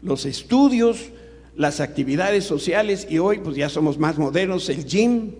los 0.01 0.25
estudios, 0.25 1.11
las 1.55 1.79
actividades 1.79 2.43
sociales 2.43 3.07
y 3.09 3.19
hoy 3.19 3.39
pues 3.39 3.55
ya 3.55 3.69
somos 3.69 3.97
más 3.97 4.17
modernos, 4.17 4.69
el 4.69 4.85
gym 4.85 5.31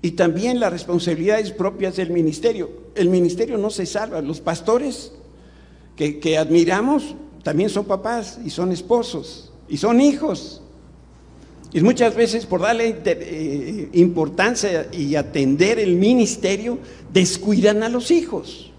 y 0.00 0.12
también 0.12 0.60
las 0.60 0.72
responsabilidades 0.72 1.52
propias 1.52 1.96
del 1.96 2.10
ministerio. 2.10 2.70
El 2.94 3.08
ministerio 3.08 3.58
no 3.58 3.70
se 3.70 3.86
salva, 3.86 4.20
los 4.20 4.40
pastores 4.40 5.12
que, 5.96 6.38
admiramos 6.38 7.16
también 7.42 7.70
son 7.70 7.84
papás 7.84 8.38
y 8.44 8.50
son 8.50 8.72
esposos 8.72 9.52
y 9.68 9.76
son 9.76 10.00
hijos. 10.00 10.62
Y 11.72 11.80
muchas 11.82 12.14
veces 12.14 12.46
por 12.46 12.62
darle 12.62 12.96
eh, 13.04 13.88
importancia 13.92 14.88
y 14.90 15.16
atender 15.16 15.78
el 15.78 15.96
ministerio, 15.96 16.78
descuidan 17.12 17.82
a 17.82 17.88
los 17.88 18.10
hijos. 18.10 18.72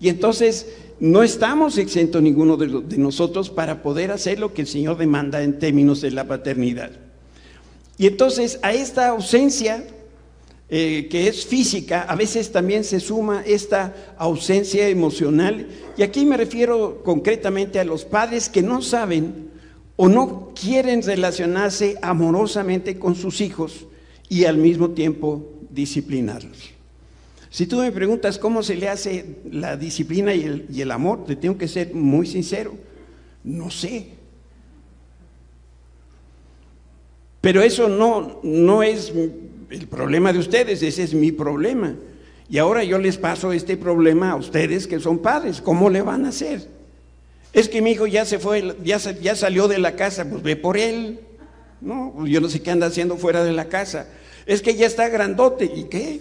Y 0.00 0.08
entonces 0.08 0.66
no 1.00 1.22
estamos 1.22 1.76
exentos 1.76 2.22
ninguno 2.22 2.56
de, 2.56 2.98
nosotros 2.98 3.50
para 3.50 3.82
poder 3.82 4.10
hacer 4.10 4.38
lo 4.38 4.54
que 4.54 4.62
el 4.62 4.68
Señor 4.68 4.96
demanda 4.96 5.42
en 5.42 5.58
términos 5.58 6.00
de 6.00 6.12
la 6.12 6.26
paternidad. 6.26 6.92
Y 7.98 8.06
entonces 8.06 8.58
a 8.62 8.72
esta 8.72 9.08
ausencia 9.08 9.84
eh, 10.70 11.08
que 11.10 11.28
es 11.28 11.44
física, 11.44 12.02
a 12.02 12.16
veces 12.16 12.50
también 12.50 12.84
se 12.84 13.00
suma 13.00 13.42
esta 13.44 14.14
ausencia 14.16 14.88
emocional. 14.88 15.68
Y 15.96 16.02
aquí 16.02 16.24
me 16.24 16.38
refiero 16.38 17.02
concretamente 17.04 17.78
a 17.78 17.84
los 17.84 18.06
padres 18.06 18.48
que 18.48 18.62
no 18.62 18.80
saben 18.80 19.53
o 19.96 20.08
no 20.08 20.52
quieren 20.60 21.02
relacionarse 21.02 21.96
amorosamente 22.02 22.98
con 22.98 23.14
sus 23.14 23.40
hijos 23.40 23.86
y 24.28 24.44
al 24.44 24.56
mismo 24.56 24.90
tiempo 24.90 25.52
disciplinarlos. 25.70 26.70
Si 27.50 27.66
tú 27.66 27.78
me 27.78 27.92
preguntas 27.92 28.38
cómo 28.38 28.64
se 28.64 28.74
le 28.74 28.88
hace 28.88 29.36
la 29.48 29.76
disciplina 29.76 30.34
y 30.34 30.80
el, 30.80 30.90
amor, 30.90 31.24
te 31.24 31.36
tengo 31.36 31.56
que 31.56 31.68
ser 31.68 31.94
muy 31.94 32.26
sincero. 32.26 32.74
No 33.44 33.70
sé. 33.70 34.08
Pero 37.40 37.62
eso 37.62 37.88
no, 37.88 38.40
no 38.42 38.82
es 38.82 39.12
el 39.70 39.86
problema 39.86 40.32
de 40.32 40.40
ustedes, 40.40 40.82
ese 40.82 41.04
es 41.04 41.14
mi 41.14 41.30
problema. 41.30 41.94
Y 42.48 42.58
ahora 42.58 42.82
yo 42.82 42.98
les 42.98 43.18
paso 43.18 43.52
este 43.52 43.76
problema 43.76 44.32
a 44.32 44.36
ustedes 44.36 44.88
que 44.88 44.98
son 44.98 45.18
padres. 45.18 45.60
¿Cómo 45.60 45.90
le 45.90 46.02
van 46.02 46.24
a 46.24 46.30
hacer? 46.30 46.73
Es 47.54 47.68
que 47.68 47.80
mi 47.80 47.92
hijo 47.92 48.06
ya 48.06 48.24
se 48.24 48.38
fue, 48.38 48.76
ya, 48.82 48.98
ya 48.98 49.36
salió 49.36 49.68
de 49.68 49.78
la 49.78 49.94
casa, 49.94 50.28
pues 50.28 50.42
ve 50.42 50.56
por 50.56 50.76
él. 50.76 51.20
No, 51.80 52.26
yo 52.26 52.40
no 52.40 52.48
sé 52.48 52.60
qué 52.60 52.72
anda 52.72 52.88
haciendo 52.88 53.16
fuera 53.16 53.44
de 53.44 53.52
la 53.52 53.66
casa. 53.66 54.08
Es 54.44 54.60
que 54.60 54.74
ya 54.74 54.86
está 54.86 55.08
grandote. 55.08 55.70
¿Y 55.74 55.84
qué? 55.84 56.20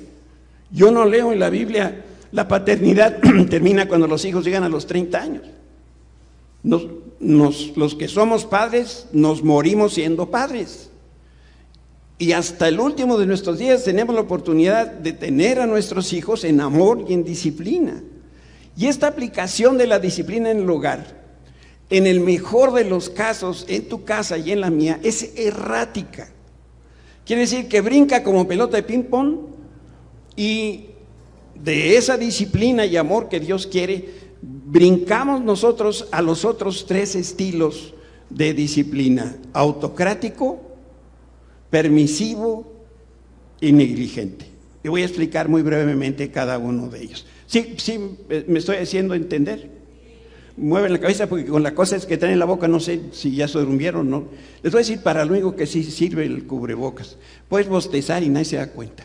Yo 0.71 0.91
no 0.91 1.05
leo 1.05 1.31
en 1.31 1.39
la 1.39 1.49
Biblia 1.49 2.03
la 2.31 2.47
paternidad 2.47 3.19
termina 3.49 3.87
cuando 3.87 4.07
los 4.07 4.25
hijos 4.25 4.45
llegan 4.45 4.63
a 4.63 4.69
los 4.69 4.85
30 4.87 5.21
años. 5.21 5.43
los 6.63 7.95
que 7.95 8.07
somos 8.07 8.45
padres 8.45 9.07
nos 9.11 9.43
morimos 9.43 9.93
siendo 9.93 10.29
padres. 10.29 10.91
Y 12.17 12.31
hasta 12.31 12.67
el 12.67 12.79
último 12.79 13.17
de 13.17 13.25
nuestros 13.25 13.57
días 13.59 13.83
tenemos 13.83 14.15
la 14.15 14.21
oportunidad 14.21 14.87
de 14.87 15.13
tener 15.13 15.59
a 15.59 15.65
nuestros 15.65 16.13
hijos 16.13 16.43
en 16.43 16.61
amor 16.61 17.05
y 17.07 17.13
en 17.13 17.23
disciplina. 17.23 18.03
Y 18.77 18.87
esta 18.87 19.07
aplicación 19.07 19.77
de 19.77 19.87
la 19.87 19.99
disciplina 19.99 20.49
en 20.49 20.59
el 20.59 20.69
hogar, 20.69 21.22
en 21.93 22.07
el 22.07 22.21
mejor 22.21 22.73
de 22.73 22.85
los 22.85 23.11
casos, 23.11 23.65
en 23.67 23.87
tu 23.87 24.03
casa 24.03 24.39
y 24.39 24.51
en 24.51 24.61
la 24.61 24.71
mía, 24.71 24.99
es 25.03 25.37
errática. 25.37 26.27
Quiere 27.23 27.43
decir 27.43 27.67
que 27.67 27.81
brinca 27.81 28.23
como 28.23 28.47
pelota 28.47 28.77
de 28.77 28.83
ping-pong 28.83 29.41
y 30.35 30.85
de 31.53 31.95
esa 31.95 32.17
disciplina 32.17 32.83
y 32.83 32.97
amor 32.97 33.29
que 33.29 33.39
Dios 33.39 33.67
quiere, 33.67 34.09
brincamos 34.41 35.43
nosotros 35.43 36.07
a 36.11 36.23
los 36.23 36.45
otros 36.45 36.87
tres 36.87 37.13
estilos 37.13 37.93
de 38.27 38.55
disciplina, 38.55 39.37
autocrático, 39.53 40.63
permisivo 41.69 42.73
y 43.61 43.71
negligente. 43.71 44.47
Y 44.83 44.89
voy 44.89 45.03
a 45.03 45.05
explicar 45.05 45.47
muy 45.47 45.61
brevemente 45.61 46.31
cada 46.31 46.57
uno 46.57 46.89
de 46.89 47.03
ellos. 47.03 47.27
Sí, 47.45 47.75
sí, 47.77 47.99
me 48.47 48.57
estoy 48.57 48.77
haciendo 48.77 49.13
entender. 49.13 49.82
Mueven 50.55 50.93
la 50.93 50.99
cabeza 50.99 51.27
porque 51.27 51.45
con 51.45 51.63
las 51.63 51.73
cosas 51.73 52.05
que 52.05 52.17
traen 52.17 52.33
en 52.33 52.39
la 52.39 52.45
boca 52.45 52.67
no 52.67 52.79
sé 52.79 53.01
si 53.11 53.35
ya 53.35 53.47
se 53.47 53.59
durmieron 53.59 54.01
o 54.01 54.19
no. 54.19 54.27
Les 54.61 54.71
voy 54.71 54.79
a 54.79 54.83
decir 54.83 55.01
para 55.01 55.25
lo 55.25 55.33
único 55.33 55.55
que 55.55 55.65
sí 55.65 55.83
sirve 55.83 56.25
el 56.25 56.45
cubrebocas. 56.45 57.17
Puedes 57.49 57.67
bostezar 57.67 58.21
y 58.21 58.29
nadie 58.29 58.45
se 58.45 58.57
da 58.57 58.67
cuenta. 58.67 59.03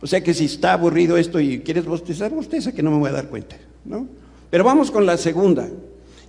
O 0.00 0.06
sea 0.06 0.22
que 0.22 0.32
si 0.32 0.46
está 0.46 0.72
aburrido 0.72 1.18
esto 1.18 1.38
y 1.38 1.60
quieres 1.60 1.84
bostezar, 1.84 2.30
bosteza 2.30 2.72
que 2.72 2.82
no 2.82 2.90
me 2.90 2.98
voy 2.98 3.10
a 3.10 3.12
dar 3.12 3.28
cuenta, 3.28 3.56
¿no? 3.84 4.06
Pero 4.50 4.64
vamos 4.64 4.90
con 4.90 5.04
la 5.04 5.18
segunda. 5.18 5.68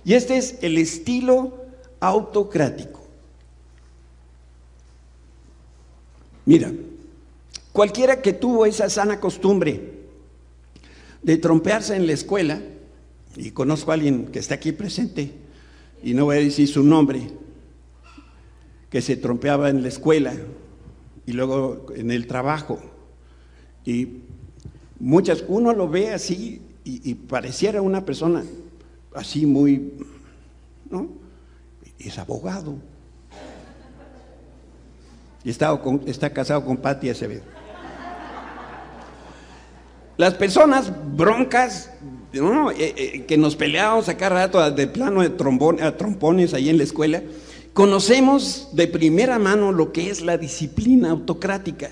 Y 0.04 0.12
este 0.12 0.36
es 0.36 0.58
el 0.60 0.76
estilo 0.76 1.64
autocrático. 2.00 3.00
Mira, 6.44 6.72
cualquiera 7.72 8.20
que 8.20 8.32
tuvo 8.32 8.66
esa 8.66 8.90
sana 8.90 9.20
costumbre 9.20 9.92
de 11.22 11.36
trompearse 11.38 11.94
en 11.96 12.06
la 12.06 12.12
escuela, 12.12 12.60
y 13.36 13.50
conozco 13.50 13.90
a 13.90 13.94
alguien 13.94 14.26
que 14.26 14.38
está 14.38 14.54
aquí 14.54 14.72
presente, 14.72 15.32
y 16.02 16.14
no 16.14 16.26
voy 16.26 16.36
a 16.36 16.40
decir 16.40 16.68
su 16.68 16.82
nombre, 16.82 17.28
que 18.90 19.00
se 19.00 19.16
trompeaba 19.16 19.70
en 19.70 19.82
la 19.82 19.88
escuela 19.88 20.34
y 21.24 21.32
luego 21.32 21.86
en 21.94 22.10
el 22.10 22.26
trabajo 22.26 22.80
y 23.84 24.22
muchas, 24.98 25.44
uno 25.48 25.72
lo 25.72 25.88
ve 25.88 26.12
así 26.12 26.62
y, 26.84 27.14
pareciera 27.14 27.80
una 27.80 28.04
persona 28.04 28.42
así 29.14 29.46
muy, 29.46 29.92
¿no? 30.90 31.08
Es 31.98 32.18
abogado. 32.18 32.76
Y 35.44 35.50
está, 35.50 35.80
está 36.06 36.32
casado 36.32 36.64
con 36.64 36.76
Patti 36.76 37.10
Acevedo. 37.10 37.42
Las 40.16 40.34
personas 40.34 40.92
broncas, 41.16 41.90
¿no? 42.32 42.70
Eh, 42.70 42.94
eh, 42.96 43.24
que 43.26 43.36
nos 43.36 43.56
peleábamos 43.56 44.08
a 44.08 44.16
cada 44.16 44.46
rato 44.46 44.70
de 44.70 44.86
plano 44.86 45.22
de 45.22 45.30
trombón, 45.30 45.82
a 45.82 45.96
trompones 45.96 46.54
ahí 46.54 46.68
en 46.68 46.78
la 46.78 46.84
escuela, 46.84 47.22
conocemos 47.72 48.68
de 48.72 48.86
primera 48.86 49.38
mano 49.38 49.72
lo 49.72 49.92
que 49.92 50.10
es 50.10 50.20
la 50.22 50.38
disciplina 50.38 51.10
autocrática 51.10 51.90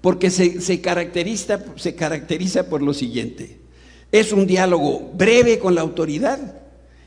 porque 0.00 0.30
se, 0.30 0.80
caracteriza, 0.80 1.62
se 1.76 1.94
caracteriza 1.94 2.68
por 2.68 2.82
lo 2.82 2.94
siguiente. 2.94 3.58
Es 4.12 4.32
un 4.32 4.46
diálogo 4.46 5.10
breve 5.14 5.58
con 5.58 5.74
la 5.74 5.82
autoridad 5.82 6.60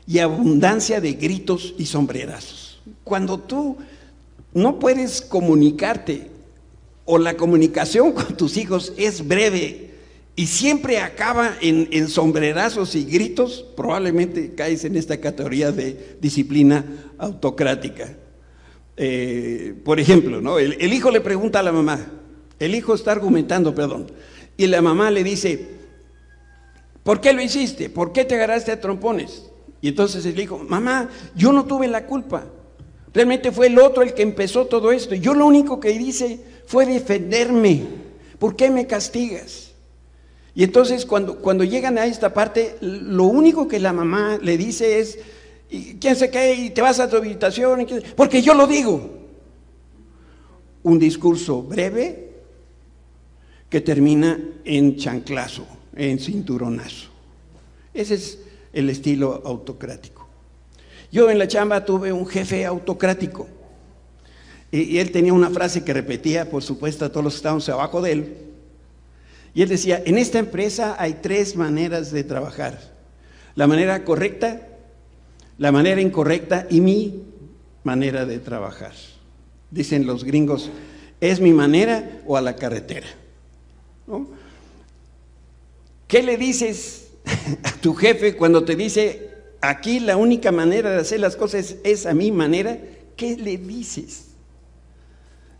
y 0.06 0.18
abundancia 0.18 1.00
de 1.00 1.14
gritos 1.14 1.74
y 1.76 1.86
sombrerazos. 1.86 2.80
Cuando 3.02 3.38
tú 3.38 3.76
no 4.52 4.78
puedes 4.78 5.20
comunicarte 5.20 6.28
o 7.04 7.18
la 7.18 7.36
comunicación 7.36 8.12
con 8.14 8.36
tus 8.36 8.56
hijos 8.56 8.92
es 8.96 9.26
breve 9.26 9.93
y 10.36 10.46
siempre 10.46 10.98
acaba 10.98 11.56
en, 11.60 12.08
sombrerazos 12.08 12.94
y 12.96 13.04
gritos, 13.04 13.64
probablemente 13.76 14.54
caes 14.54 14.84
en 14.84 14.96
esta 14.96 15.18
categoría 15.20 15.70
de 15.70 16.16
disciplina 16.20 16.84
autocrática. 17.18 18.16
Eh, 18.96 19.74
por 19.84 20.00
ejemplo, 20.00 20.40
¿no? 20.40 20.58
el 20.58 20.92
hijo 20.92 21.10
le 21.10 21.20
pregunta 21.20 21.60
a 21.60 21.62
la 21.62 21.72
mamá, 21.72 22.00
el 22.58 22.74
hijo 22.74 22.94
está 22.94 23.12
argumentando, 23.12 23.74
perdón. 23.74 24.06
Y 24.56 24.66
la 24.66 24.80
mamá 24.80 25.10
le 25.10 25.24
dice, 25.24 25.68
¿por 27.02 27.20
qué 27.20 27.32
lo 27.32 27.42
hiciste? 27.42 27.90
¿Por 27.90 28.12
qué 28.12 28.24
te 28.24 28.36
agarraste 28.36 28.72
a 28.72 28.80
trompones? 28.80 29.50
Y 29.80 29.88
entonces 29.88 30.24
el 30.24 30.38
hijo, 30.38 30.58
mamá, 30.58 31.10
yo 31.34 31.52
no 31.52 31.66
tuve 31.66 31.88
la 31.88 32.06
culpa. 32.06 32.46
Realmente 33.12 33.52
fue 33.52 33.66
el 33.66 33.78
otro 33.78 34.02
el 34.02 34.14
que 34.14 34.22
empezó 34.22 34.66
todo 34.66 34.92
esto. 34.92 35.14
Yo 35.14 35.34
lo 35.34 35.46
único 35.46 35.78
que 35.78 35.92
hice 35.92 36.40
fue 36.66 36.86
defenderme. 36.86 37.82
¿Por 38.38 38.56
qué 38.56 38.70
me 38.70 38.86
castigas? 38.86 39.73
Y 40.54 40.62
entonces 40.62 41.04
cuando, 41.04 41.36
cuando 41.38 41.64
llegan 41.64 41.98
a 41.98 42.06
esta 42.06 42.32
parte, 42.32 42.76
lo 42.80 43.24
único 43.24 43.66
que 43.66 43.80
la 43.80 43.92
mamá 43.92 44.38
le 44.40 44.56
dice 44.56 45.00
es, 45.00 45.18
¿quién 46.00 46.14
se 46.16 46.30
cae 46.30 46.54
y 46.54 46.70
te 46.70 46.80
vas 46.80 47.00
a 47.00 47.08
tu 47.08 47.16
habitación? 47.16 47.86
Porque 48.16 48.42
yo 48.42 48.54
lo 48.54 48.66
digo. 48.66 49.22
Un 50.84 50.98
discurso 50.98 51.62
breve 51.62 52.30
que 53.68 53.80
termina 53.80 54.38
en 54.64 54.96
chanclazo, 54.96 55.66
en 55.96 56.18
cinturonazo. 56.18 57.08
Ese 57.92 58.14
es 58.14 58.38
el 58.72 58.90
estilo 58.90 59.42
autocrático. 59.44 60.28
Yo 61.10 61.30
en 61.30 61.38
la 61.38 61.48
chamba 61.48 61.84
tuve 61.84 62.12
un 62.12 62.26
jefe 62.26 62.64
autocrático. 62.66 63.46
Y, 64.70 64.98
él 64.98 65.12
tenía 65.12 65.32
una 65.32 65.50
frase 65.50 65.84
que 65.84 65.92
repetía, 65.92 66.50
por 66.50 66.62
supuesto, 66.62 67.04
a 67.04 67.08
todos 67.08 67.22
los 67.22 67.34
que 67.34 67.38
estábamos 67.38 67.68
abajo 67.68 68.02
de 68.02 68.12
él. 68.12 68.36
Y 69.54 69.62
él 69.62 69.68
decía, 69.68 70.02
en 70.04 70.18
esta 70.18 70.40
empresa 70.40 70.96
hay 70.98 71.14
tres 71.22 71.54
maneras 71.54 72.10
de 72.10 72.24
trabajar. 72.24 72.92
La 73.54 73.68
manera 73.68 74.02
correcta, 74.04 74.68
la 75.58 75.70
manera 75.70 76.00
incorrecta 76.00 76.66
y 76.68 76.80
mi 76.80 77.22
manera 77.84 78.26
de 78.26 78.40
trabajar. 78.40 78.92
Dicen 79.70 80.06
los 80.06 80.24
gringos, 80.24 80.70
¿es 81.20 81.40
mi 81.40 81.52
manera 81.52 82.20
o 82.26 82.36
a 82.36 82.40
la 82.40 82.56
carretera? 82.56 83.06
¿Qué 86.08 86.22
le 86.22 86.36
dices 86.36 87.08
a 87.62 87.72
tu 87.80 87.94
jefe 87.94 88.36
cuando 88.36 88.64
te 88.64 88.74
dice, 88.74 89.30
aquí 89.60 90.00
la 90.00 90.16
única 90.16 90.50
manera 90.50 90.90
de 90.90 91.00
hacer 91.00 91.20
las 91.20 91.36
cosas 91.36 91.76
es 91.84 92.06
a 92.06 92.14
mi 92.14 92.32
manera? 92.32 92.76
¿Qué 93.16 93.36
le 93.36 93.56
dices? 93.56 94.33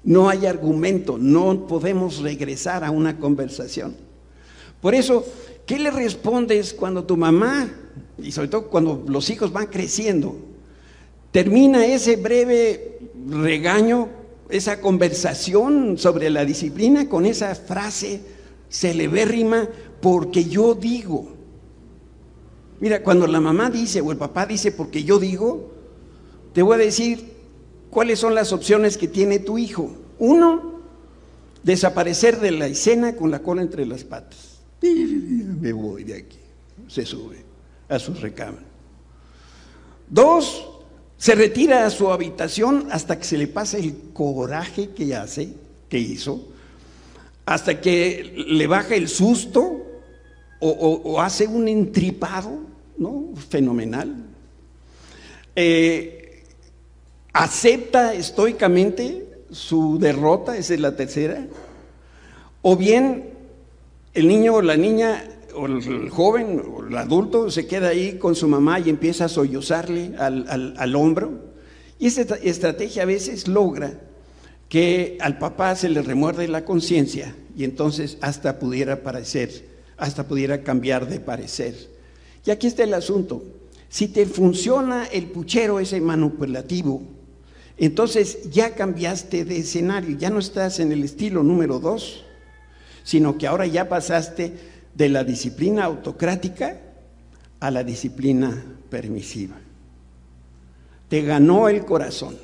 No 0.04 0.28
hay 0.28 0.46
argumento, 0.46 1.16
no 1.18 1.66
podemos 1.66 2.18
regresar 2.18 2.84
a 2.84 2.90
una 2.90 3.18
conversación. 3.18 3.96
Por 4.80 4.94
eso, 4.94 5.24
¿qué 5.64 5.78
le 5.78 5.90
respondes 5.90 6.74
cuando 6.74 7.04
tu 7.04 7.16
mamá, 7.16 7.70
y 8.18 8.30
sobre 8.30 8.48
todo 8.48 8.68
cuando 8.68 9.02
los 9.08 9.30
hijos 9.30 9.50
van 9.50 9.66
creciendo, 9.66 10.36
termina 11.30 11.86
ese 11.86 12.16
breve 12.16 12.98
regaño, 13.28 14.08
esa 14.50 14.80
conversación 14.80 15.96
sobre 15.96 16.28
la 16.28 16.44
disciplina 16.44 17.08
con 17.08 17.24
esa 17.24 17.54
frase 17.54 18.20
celebérrima, 18.68 19.68
porque 20.00 20.44
yo 20.44 20.74
digo? 20.74 21.34
Mira, 22.80 23.02
cuando 23.02 23.26
la 23.26 23.40
mamá 23.40 23.70
dice 23.70 24.00
o 24.02 24.12
el 24.12 24.18
papá 24.18 24.44
dice 24.44 24.70
porque 24.70 25.02
yo 25.02 25.18
digo, 25.18 25.72
te 26.52 26.60
voy 26.60 26.74
a 26.74 26.78
decir 26.78 27.33
¿Cuáles 27.94 28.18
son 28.18 28.34
las 28.34 28.52
opciones 28.52 28.98
que 28.98 29.06
tiene 29.06 29.38
tu 29.38 29.56
hijo? 29.56 29.88
Uno, 30.18 30.80
desaparecer 31.62 32.40
de 32.40 32.50
la 32.50 32.66
escena 32.66 33.14
con 33.14 33.30
la 33.30 33.38
cola 33.38 33.62
entre 33.62 33.86
las 33.86 34.02
patas. 34.02 34.58
Me 34.82 35.72
voy 35.72 36.02
de 36.02 36.16
aquí. 36.16 36.38
Se 36.88 37.06
sube 37.06 37.36
a 37.88 38.00
su 38.00 38.12
recámara. 38.14 38.66
Dos, 40.08 40.68
se 41.16 41.36
retira 41.36 41.86
a 41.86 41.90
su 41.90 42.10
habitación 42.10 42.88
hasta 42.90 43.16
que 43.16 43.24
se 43.24 43.38
le 43.38 43.46
pase 43.46 43.78
el 43.78 43.94
coraje 44.12 44.88
que 44.90 45.14
hace, 45.14 45.54
que 45.88 46.00
hizo, 46.00 46.48
hasta 47.46 47.80
que 47.80 48.44
le 48.48 48.66
baja 48.66 48.96
el 48.96 49.08
susto 49.08 49.86
o, 50.58 51.20
hace 51.20 51.46
un 51.46 51.68
entripado, 51.68 52.58
¿no? 52.98 53.28
Fenomenal. 53.48 54.16
Eh, 55.54 56.23
acepta 57.34 58.14
estoicamente 58.14 59.26
su 59.50 59.98
derrota, 59.98 60.56
esa 60.56 60.72
es 60.74 60.80
la 60.80 60.96
tercera, 60.96 61.44
o 62.62 62.76
bien 62.76 63.30
el 64.14 64.28
niño 64.28 64.54
o 64.54 64.62
la 64.62 64.76
niña 64.76 65.24
o 65.54 65.66
el 65.66 66.08
joven 66.08 66.62
o 66.64 66.86
el 66.86 66.96
adulto 66.96 67.50
se 67.50 67.66
queda 67.66 67.88
ahí 67.88 68.18
con 68.18 68.34
su 68.34 68.48
mamá 68.48 68.80
y 68.80 68.88
empieza 68.88 69.26
a 69.26 69.28
sollozarle 69.28 70.14
al, 70.16 70.96
hombro. 70.96 71.52
Y 71.98 72.06
esa 72.06 72.22
estrategia 72.36 73.02
a 73.02 73.06
veces 73.06 73.46
logra 73.48 74.00
que 74.68 75.18
al 75.20 75.38
papá 75.38 75.76
se 75.76 75.88
le 75.88 76.02
remuerde 76.02 76.48
la 76.48 76.64
conciencia 76.64 77.34
y 77.56 77.64
entonces 77.64 78.18
hasta 78.20 78.58
pudiera 78.58 79.02
parecer, 79.02 79.68
hasta 79.96 80.26
pudiera 80.26 80.62
cambiar 80.62 81.08
de 81.08 81.20
parecer. 81.20 81.74
Y 82.44 82.50
aquí 82.50 82.68
está 82.68 82.84
el 82.84 82.94
asunto. 82.94 83.42
Si 83.88 84.08
te 84.08 84.26
funciona 84.26 85.06
el 85.06 85.26
puchero 85.26 85.78
ese 85.78 86.00
manipulativo, 86.00 87.02
entonces 87.76 88.50
ya 88.50 88.74
cambiaste 88.74 89.44
de 89.44 89.58
escenario, 89.58 90.16
ya 90.16 90.30
no 90.30 90.38
estás 90.38 90.78
en 90.80 90.92
el 90.92 91.02
estilo 91.02 91.42
número 91.42 91.80
dos, 91.80 92.24
sino 93.02 93.36
que 93.36 93.46
ahora 93.46 93.66
ya 93.66 93.88
pasaste 93.88 94.52
de 94.94 95.08
la 95.08 95.24
disciplina 95.24 95.84
autocrática 95.84 96.80
a 97.60 97.70
la 97.70 97.82
disciplina 97.82 98.64
permisiva. 98.90 99.56
Te 101.08 101.22
ganó 101.22 101.68
el 101.68 101.84
corazón. 101.84 102.36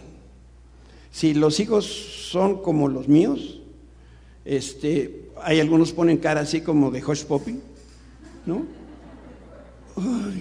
Si 1.12 1.34
los 1.34 1.60
hijos 1.60 1.86
son 2.30 2.62
como 2.62 2.88
los 2.88 3.08
míos, 3.08 3.60
este, 4.44 5.30
hay 5.42 5.60
algunos 5.60 5.92
ponen 5.92 6.18
cara 6.18 6.40
así 6.40 6.60
como 6.60 6.90
de 6.90 7.04
Hush 7.04 7.24
Poppy, 7.24 7.60
¿no? 8.46 8.80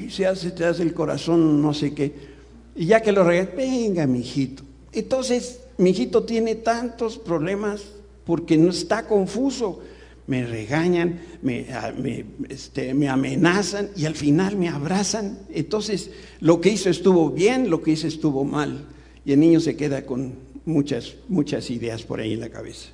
se 0.10 0.25
hace, 0.25 0.52
te 0.52 0.65
hace 0.65 0.84
el 0.84 0.93
corazón, 0.93 1.62
no 1.62 1.73
sé 1.73 1.93
qué. 1.93 2.13
Y 2.75 2.86
ya 2.88 3.02
que 3.02 3.12
lo 3.12 3.23
regalas, 3.23 3.56
venga, 3.56 4.08
mi 4.08 4.19
hijito. 4.19 4.63
Entonces, 4.91 5.62
mi 5.78 5.91
hijito 5.91 6.23
tiene 6.23 6.56
tantos 6.56 7.17
problemas 7.17 7.84
porque 8.25 8.58
no 8.58 8.69
está 8.69 9.08
confuso. 9.08 9.80
Me 10.28 10.45
regañan, 10.45 11.19
ah, 11.71 11.91
este, 12.49 12.93
me, 12.93 13.10
amenazan 13.10 13.89
y 13.95 14.06
al 14.06 14.15
final 14.15 14.56
me 14.56 14.69
abrazan. 14.69 15.39
Entonces, 15.49 16.12
lo 16.39 16.62
que 16.62 16.69
hizo 16.69 16.89
estuvo 16.89 17.32
bien, 17.32 17.69
lo 17.69 17.82
que 17.82 17.91
hizo 17.91 18.08
estuvo 18.08 18.43
mal. 18.43 18.88
Y 19.25 19.34
el 19.34 19.39
niño 19.39 19.60
se 19.60 19.75
queda 19.75 20.06
con 20.06 20.36
muchas, 20.65 21.15
muchas 21.28 21.69
ideas 21.71 22.04
por 22.04 22.19
ahí 22.19 22.34
en 22.34 22.41
la 22.41 22.49
cabeza. 22.49 22.89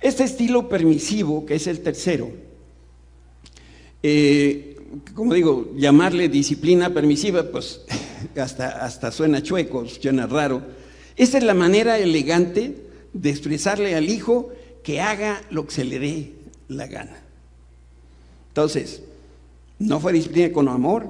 Este 0.00 0.24
estilo 0.24 0.68
permisivo, 0.68 1.46
que 1.46 1.54
es 1.54 1.66
el 1.66 1.80
tercero, 1.80 2.30
eh, 4.02 4.76
como 5.14 5.34
digo, 5.34 5.72
llamarle 5.76 6.28
disciplina 6.28 6.92
permisiva, 6.92 7.50
pues 7.50 7.82
hasta, 8.36 8.84
hasta 8.84 9.10
suena 9.10 9.42
chueco, 9.42 9.86
suena 9.86 10.26
raro. 10.26 10.62
Esa 11.16 11.38
es 11.38 11.44
la 11.44 11.54
manera 11.54 11.98
elegante 11.98 12.76
de 13.12 13.30
expresarle 13.30 13.94
al 13.94 14.08
hijo 14.08 14.50
que 14.82 15.00
haga 15.00 15.42
lo 15.50 15.66
que 15.66 15.72
se 15.72 15.84
le 15.84 15.98
dé 15.98 16.32
la 16.68 16.86
gana. 16.86 17.18
Entonces, 18.48 19.02
no 19.78 20.00
fue 20.00 20.12
disciplina 20.12 20.52
con 20.52 20.68
amor, 20.68 21.08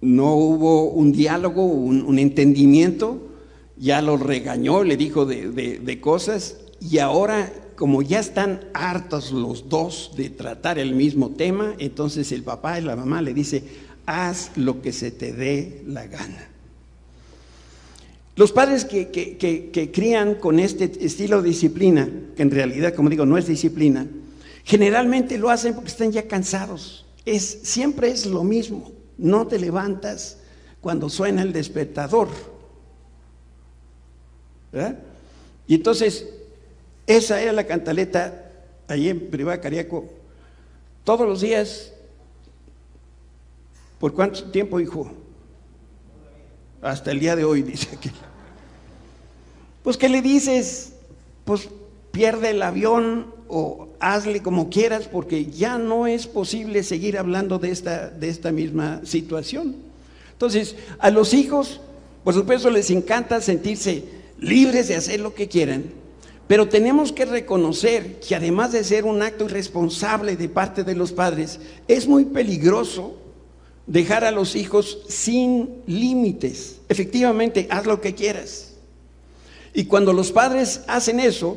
no 0.00 0.34
hubo 0.34 0.90
un 0.90 1.12
diálogo, 1.12 1.64
un, 1.64 2.18
entendimiento, 2.18 3.28
ya 3.76 4.02
lo 4.02 4.16
regañó, 4.16 4.84
le 4.84 4.96
dijo 4.96 5.26
de, 5.26 5.50
de 5.50 6.00
cosas 6.00 6.56
y 6.80 6.98
ahora 6.98 7.52
como 7.76 8.02
ya 8.02 8.20
están 8.20 8.60
hartos 8.74 9.32
los 9.32 9.68
dos 9.68 10.12
de 10.16 10.30
tratar 10.30 10.78
el 10.78 10.94
mismo 10.94 11.30
tema, 11.30 11.74
entonces 11.78 12.30
el 12.32 12.42
papá 12.42 12.78
y 12.78 12.82
la 12.84 12.94
mamá 12.96 13.22
le 13.22 13.34
dice, 13.34 13.64
haz 14.12 14.50
lo 14.56 14.82
que 14.82 14.92
se 14.92 15.10
te 15.10 15.32
dé 15.32 15.82
la 15.86 16.06
gana. 16.06 16.48
Los 18.34 18.52
padres 18.52 18.84
que, 18.84 19.90
crían 19.92 20.36
con 20.36 20.58
este 20.58 20.90
estilo 21.04 21.42
de 21.42 21.48
disciplina, 21.48 22.08
que 22.34 22.42
en 22.42 22.50
realidad, 22.50 22.94
como 22.94 23.10
digo, 23.10 23.26
no 23.26 23.36
es 23.36 23.46
disciplina, 23.46 24.06
generalmente 24.64 25.36
lo 25.38 25.50
hacen 25.50 25.74
porque 25.74 25.90
están 25.90 26.12
ya 26.12 26.26
cansados. 26.26 27.04
Es, 27.26 27.60
siempre 27.62 28.10
es 28.10 28.26
lo 28.26 28.42
mismo. 28.42 28.92
No 29.18 29.46
te 29.46 29.58
levantas 29.58 30.38
cuando 30.80 31.10
suena 31.10 31.42
el 31.42 31.52
despertador. 31.52 32.28
Y 35.66 35.74
entonces, 35.74 36.26
esa 37.06 37.40
era 37.40 37.52
la 37.52 37.66
cantaleta 37.66 38.50
allí 38.88 39.10
en 39.10 39.30
Privada 39.30 39.60
Cariaco. 39.60 40.06
Todos 41.04 41.28
los 41.28 41.40
días. 41.42 41.92
¿Por 44.02 44.14
cuánto 44.14 44.42
tiempo, 44.50 44.80
hijo? 44.80 45.12
Hasta 46.82 47.12
el 47.12 47.20
día 47.20 47.36
de 47.36 47.44
hoy, 47.44 47.62
dice 47.72 47.86
aquí. 47.96 48.10
Pues, 49.84 49.96
¿qué 49.96 50.08
le 50.08 50.20
dices? 50.20 50.94
Pues 51.44 51.68
pierde 52.10 52.50
el 52.50 52.62
avión 52.62 53.32
o 53.46 53.90
hazle 54.00 54.42
como 54.42 54.70
quieras 54.70 55.06
porque 55.06 55.46
ya 55.46 55.78
no 55.78 56.08
es 56.08 56.26
posible 56.26 56.82
seguir 56.82 57.16
hablando 57.16 57.60
de 57.60 57.70
esta, 57.70 58.10
de 58.10 58.28
esta 58.28 58.50
misma 58.50 59.02
situación. 59.04 59.76
Entonces, 60.32 60.74
a 60.98 61.12
los 61.12 61.32
hijos, 61.32 61.80
por 62.24 62.34
supuesto, 62.34 62.70
les 62.70 62.90
encanta 62.90 63.40
sentirse 63.40 64.02
libres 64.40 64.88
de 64.88 64.96
hacer 64.96 65.20
lo 65.20 65.32
que 65.32 65.46
quieran, 65.46 65.84
pero 66.48 66.68
tenemos 66.68 67.12
que 67.12 67.24
reconocer 67.24 68.18
que 68.18 68.34
además 68.34 68.72
de 68.72 68.82
ser 68.82 69.04
un 69.04 69.22
acto 69.22 69.44
irresponsable 69.44 70.34
de 70.34 70.48
parte 70.48 70.82
de 70.82 70.96
los 70.96 71.12
padres, 71.12 71.60
es 71.86 72.08
muy 72.08 72.24
peligroso 72.24 73.21
dejar 73.86 74.24
a 74.24 74.30
los 74.30 74.56
hijos 74.56 75.00
sin 75.08 75.82
límites. 75.86 76.80
Efectivamente, 76.88 77.66
haz 77.70 77.86
lo 77.86 78.00
que 78.00 78.14
quieras. 78.14 78.74
Y 79.74 79.84
cuando 79.84 80.12
los 80.12 80.32
padres 80.32 80.82
hacen 80.86 81.20
eso 81.20 81.56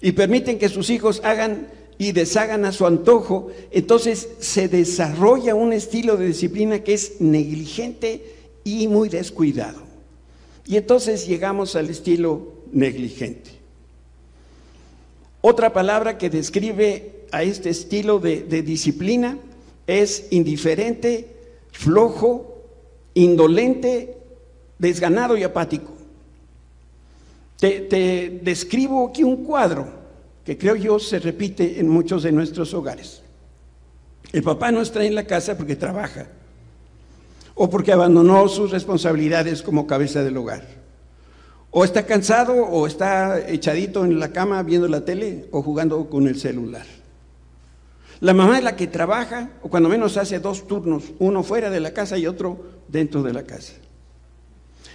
y 0.00 0.12
permiten 0.12 0.58
que 0.58 0.68
sus 0.68 0.90
hijos 0.90 1.20
hagan 1.24 1.68
y 1.98 2.12
deshagan 2.12 2.64
a 2.64 2.72
su 2.72 2.86
antojo, 2.86 3.50
entonces 3.70 4.28
se 4.38 4.68
desarrolla 4.68 5.54
un 5.54 5.74
estilo 5.74 6.16
de 6.16 6.28
disciplina 6.28 6.78
que 6.78 6.94
es 6.94 7.20
negligente 7.20 8.24
y 8.64 8.88
muy 8.88 9.10
descuidado. 9.10 9.82
Y 10.66 10.76
entonces 10.76 11.26
llegamos 11.26 11.76
al 11.76 11.90
estilo 11.90 12.54
negligente. 12.72 13.50
Otra 15.42 15.72
palabra 15.72 16.18
que 16.18 16.30
describe 16.30 17.24
a 17.32 17.42
este 17.42 17.70
estilo 17.70 18.18
de, 18.18 18.42
disciplina 18.62 19.38
es 19.86 20.26
indiferente, 20.30 21.26
flojo, 21.72 22.64
indolente, 23.14 24.16
desganado 24.78 25.36
y 25.36 25.42
apático. 25.42 25.92
Te, 27.58 27.80
te 27.82 28.40
describo 28.42 29.08
aquí 29.08 29.22
un 29.22 29.44
cuadro 29.44 29.86
que 30.44 30.56
creo 30.56 30.76
yo 30.76 30.98
se 30.98 31.18
repite 31.18 31.78
en 31.78 31.88
muchos 31.88 32.22
de 32.22 32.32
nuestros 32.32 32.72
hogares. 32.74 33.22
El 34.32 34.42
papá 34.42 34.70
no 34.72 34.80
está 34.80 35.04
en 35.04 35.14
la 35.14 35.24
casa 35.24 35.56
porque 35.56 35.76
trabaja 35.76 36.28
o 37.54 37.68
porque 37.68 37.92
abandonó 37.92 38.48
sus 38.48 38.70
responsabilidades 38.70 39.62
como 39.62 39.86
cabeza 39.86 40.22
del 40.22 40.36
hogar. 40.36 40.64
O 41.70 41.84
está 41.84 42.06
cansado 42.06 42.54
o 42.54 42.86
está 42.86 43.48
echadito 43.48 44.04
en 44.04 44.18
la 44.18 44.32
cama 44.32 44.62
viendo 44.62 44.88
la 44.88 45.04
tele 45.04 45.46
o 45.50 45.62
jugando 45.62 46.08
con 46.08 46.26
el 46.26 46.38
celular. 46.38 46.86
La 48.20 48.34
mamá 48.34 48.58
es 48.58 48.64
la 48.64 48.76
que 48.76 48.86
trabaja 48.86 49.50
o 49.62 49.70
cuando 49.70 49.88
menos 49.88 50.18
hace 50.18 50.40
dos 50.40 50.66
turnos, 50.66 51.04
uno 51.18 51.42
fuera 51.42 51.70
de 51.70 51.80
la 51.80 51.92
casa 51.92 52.18
y 52.18 52.26
otro 52.26 52.66
dentro 52.88 53.22
de 53.22 53.32
la 53.32 53.44
casa. 53.44 53.72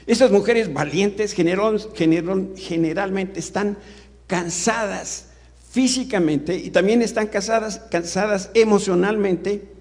Esas 0.05 0.29
mujeres 0.29 0.71
valientes 0.71 1.33
generalmente 1.33 3.39
están 3.39 3.77
cansadas 4.27 5.29
físicamente 5.71 6.55
y 6.55 6.69
también 6.69 7.01
están 7.01 7.25
cansadas, 7.27 7.81
cansadas 7.89 8.51
emocionalmente, 8.53 9.73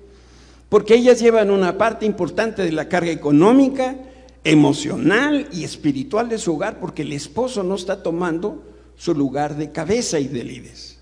porque 0.71 0.95
ellas 0.95 1.21
llevan 1.21 1.51
una 1.51 1.77
parte 1.77 2.07
importante 2.07 2.63
de 2.63 2.73
la 2.73 2.89
carga 2.89 3.13
económica, 3.13 3.95
emocional 4.43 5.49
y 5.53 5.65
espiritual 5.65 6.31
de 6.31 6.39
su 6.39 6.55
hogar, 6.55 6.81
porque 6.81 7.03
el 7.03 7.13
esposo 7.13 7.63
no 7.63 7.75
está 7.75 8.03
tomando 8.03 8.65
su 8.97 9.15
lugar 9.15 9.57
de 9.57 9.71
cabeza 9.71 10.19
y 10.19 10.29
de 10.29 10.45
líderes. 10.45 10.94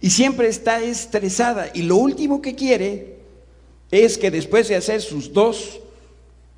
Y 0.00 0.10
siempre 0.10 0.48
está 0.48 0.80
estresada 0.80 1.70
y 1.74 1.82
lo 1.82 1.96
último 1.96 2.40
que 2.40 2.54
quiere 2.54 3.16
es 3.90 4.16
que 4.16 4.30
después 4.30 4.68
de 4.68 4.76
hacer 4.76 5.00
sus 5.02 5.32
dos 5.32 5.80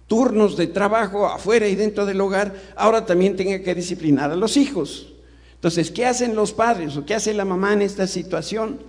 turnos 0.06 0.56
de 0.56 0.66
trabajo 0.66 1.26
afuera 1.26 1.66
y 1.66 1.74
dentro 1.74 2.04
del 2.06 2.20
hogar, 2.20 2.54
ahora 2.76 3.06
también 3.06 3.34
tenga 3.34 3.60
que 3.60 3.74
disciplinar 3.74 4.30
a 4.30 4.36
los 4.36 4.56
hijos. 4.56 5.12
Entonces, 5.54 5.90
¿qué 5.90 6.06
hacen 6.06 6.34
los 6.34 6.52
padres 6.52 6.96
o 6.96 7.06
qué 7.06 7.14
hace 7.14 7.32
la 7.32 7.44
mamá 7.44 7.72
en 7.72 7.82
esta 7.82 8.06
situación? 8.06 8.80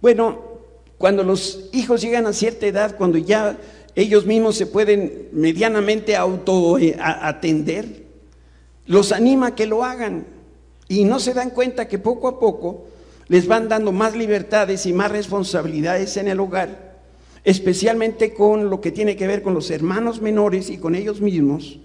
Bueno, 0.00 0.40
cuando 0.98 1.24
los 1.24 1.68
hijos 1.72 2.00
llegan 2.02 2.26
a 2.26 2.32
cierta 2.32 2.66
edad, 2.66 2.96
cuando 2.96 3.18
ya 3.18 3.58
ellos 3.94 4.24
mismos 4.24 4.56
se 4.56 4.66
pueden 4.66 5.28
medianamente 5.32 6.16
auto 6.16 6.78
eh, 6.78 6.96
los 8.86 9.12
anima 9.12 9.48
a 9.48 9.54
que 9.54 9.66
lo 9.66 9.84
hagan 9.84 10.26
y 10.88 11.04
no 11.04 11.18
se 11.18 11.34
dan 11.34 11.50
cuenta 11.50 11.88
que 11.88 11.98
poco 11.98 12.28
a 12.28 12.38
poco 12.38 12.86
les 13.30 13.46
van 13.46 13.68
dando 13.68 13.92
más 13.92 14.16
libertades 14.16 14.86
y 14.86 14.92
más 14.92 15.12
responsabilidades 15.12 16.16
en 16.16 16.26
el 16.26 16.40
hogar, 16.40 16.98
especialmente 17.44 18.34
con 18.34 18.68
lo 18.68 18.80
que 18.80 18.90
tiene 18.90 19.14
que 19.14 19.28
ver 19.28 19.40
con 19.40 19.54
los 19.54 19.70
hermanos 19.70 20.20
menores 20.20 20.68
y 20.68 20.78
con 20.78 20.96
ellos 20.96 21.20
mismos, 21.20 21.78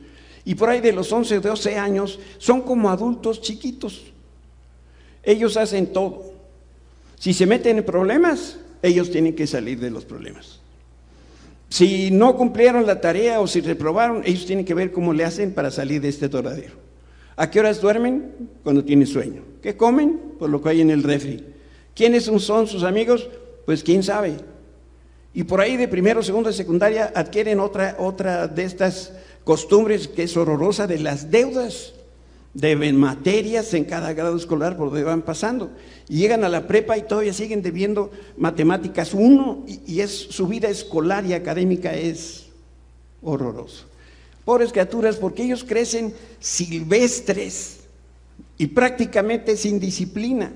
y 0.44 0.56
por 0.56 0.70
ahí 0.70 0.82
de 0.82 0.92
los 0.92 1.12
11 1.12 1.38
o 1.38 1.42
12 1.42 1.78
años 1.78 2.20
son 2.40 2.64
como 2.64 2.90
adultos 2.90 3.42
chiquitos. 3.42 4.12
Ellos 5.22 5.56
hacen 5.56 5.94
todo. 5.94 6.34
Si 7.20 7.32
se 7.32 7.46
meten 7.46 7.78
en 7.78 7.86
problemas, 7.86 8.58
ellos 8.82 9.12
tienen 9.12 9.36
que 9.36 9.46
salir 9.46 9.80
de 9.80 9.92
los 9.92 10.04
problemas. 10.04 10.62
Si 11.70 12.10
no 12.10 12.36
cumplieron 12.38 12.88
la 12.88 13.02
tarea 13.02 13.40
o 13.40 13.46
si 13.46 13.62
reprobaron, 13.62 14.24
ellos 14.26 14.48
tienen 14.48 14.66
que 14.66 14.74
ver 14.74 14.92
cómo 14.92 15.14
le 15.14 15.26
hacen 15.26 15.54
para 15.54 15.70
salir 15.70 16.02
de 16.02 16.10
este 16.10 16.28
toradero. 16.28 16.85
¿A 17.38 17.50
qué 17.50 17.60
horas 17.60 17.82
duermen? 17.82 18.50
Cuando 18.64 18.84
tienen 18.84 19.08
sueño. 19.08 19.44
¿Qué 19.62 19.76
comen? 19.76 20.36
Por 20.40 20.50
lo 20.50 20.62
que 20.62 20.70
hay 20.70 20.82
en 20.82 20.90
el 20.90 21.04
refri. 21.04 21.44
¿Quiénes 21.94 22.26
son 22.26 22.68
sus 22.68 22.84
amigos? 22.84 23.30
Pues 23.66 23.84
quién 23.84 24.04
sabe. 24.04 24.36
Y 25.34 25.44
por 25.44 25.60
ahí 25.60 25.76
de 25.76 25.88
primero, 25.88 26.24
segundo 26.24 26.50
y 26.50 26.54
secundaria 26.54 27.12
adquieren 27.14 27.60
otra, 27.60 27.98
otra 28.00 28.48
de 28.48 28.64
estas 28.64 29.12
costumbres 29.44 30.08
que 30.08 30.24
es 30.24 30.38
horrorosa 30.38 30.88
de 30.88 31.00
las 31.00 31.30
deudas. 31.30 31.94
Deben 32.54 32.96
materias 32.96 33.74
en 33.74 33.84
cada 33.84 34.14
grado 34.14 34.38
escolar 34.38 34.78
por 34.78 34.88
donde 34.88 35.04
van 35.04 35.24
pasando. 35.24 35.72
Y 36.08 36.20
llegan 36.20 36.46
a 36.46 36.50
la 36.50 36.68
prepa 36.68 36.98
y 36.98 37.02
todavía 37.02 37.34
siguen 37.34 37.62
debiendo 37.62 38.12
matemáticas 38.38 39.14
1 39.14 39.66
y, 39.86 40.00
es, 40.00 40.12
su 40.12 40.48
vida 40.48 40.70
escolar 40.70 41.26
y 41.26 41.34
académica 41.34 41.94
es 41.94 42.48
horroroso. 43.22 43.88
Pobres 44.46 44.72
criaturas, 44.72 45.18
porque 45.18 45.44
ellos 45.44 45.64
crecen 45.64 46.14
silvestres 46.40 47.78
y 48.58 48.68
prácticamente 48.68 49.58
sin 49.58 49.80
disciplina. 49.80 50.54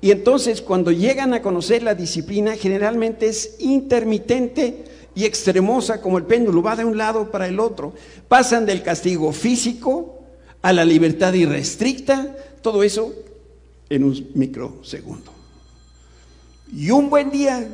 Y 0.00 0.10
entonces 0.10 0.62
cuando 0.62 0.90
llegan 0.90 1.34
a 1.34 1.42
conocer 1.42 1.82
la 1.82 1.94
disciplina, 1.94 2.56
generalmente 2.56 3.28
es 3.28 3.56
intermitente 3.58 4.84
y 5.14 5.24
extremosa 5.24 6.00
como 6.00 6.18
el 6.18 6.24
péndulo, 6.24 6.62
va 6.62 6.76
de 6.76 6.84
un 6.84 6.96
lado 6.96 7.30
para 7.30 7.48
el 7.48 7.58
otro. 7.58 7.92
Pasan 8.28 8.66
del 8.66 8.82
castigo 8.82 9.32
físico 9.32 10.22
a 10.62 10.72
la 10.72 10.84
libertad 10.84 11.32
irrestricta, 11.34 12.36
todo 12.62 12.82
eso 12.82 13.12
en 13.90 14.04
un 14.04 14.30
microsegundo. 14.34 15.32
Y 16.72 16.90
un 16.90 17.10
buen 17.10 17.30
día 17.30 17.66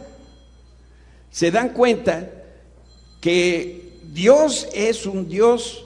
se 1.31 1.51
dan 1.51 1.71
cuenta 1.71 2.31
que 3.21 3.84
Dios 4.15 4.69
es 4.73 5.05
un 5.05 5.29
Dios 5.29 5.85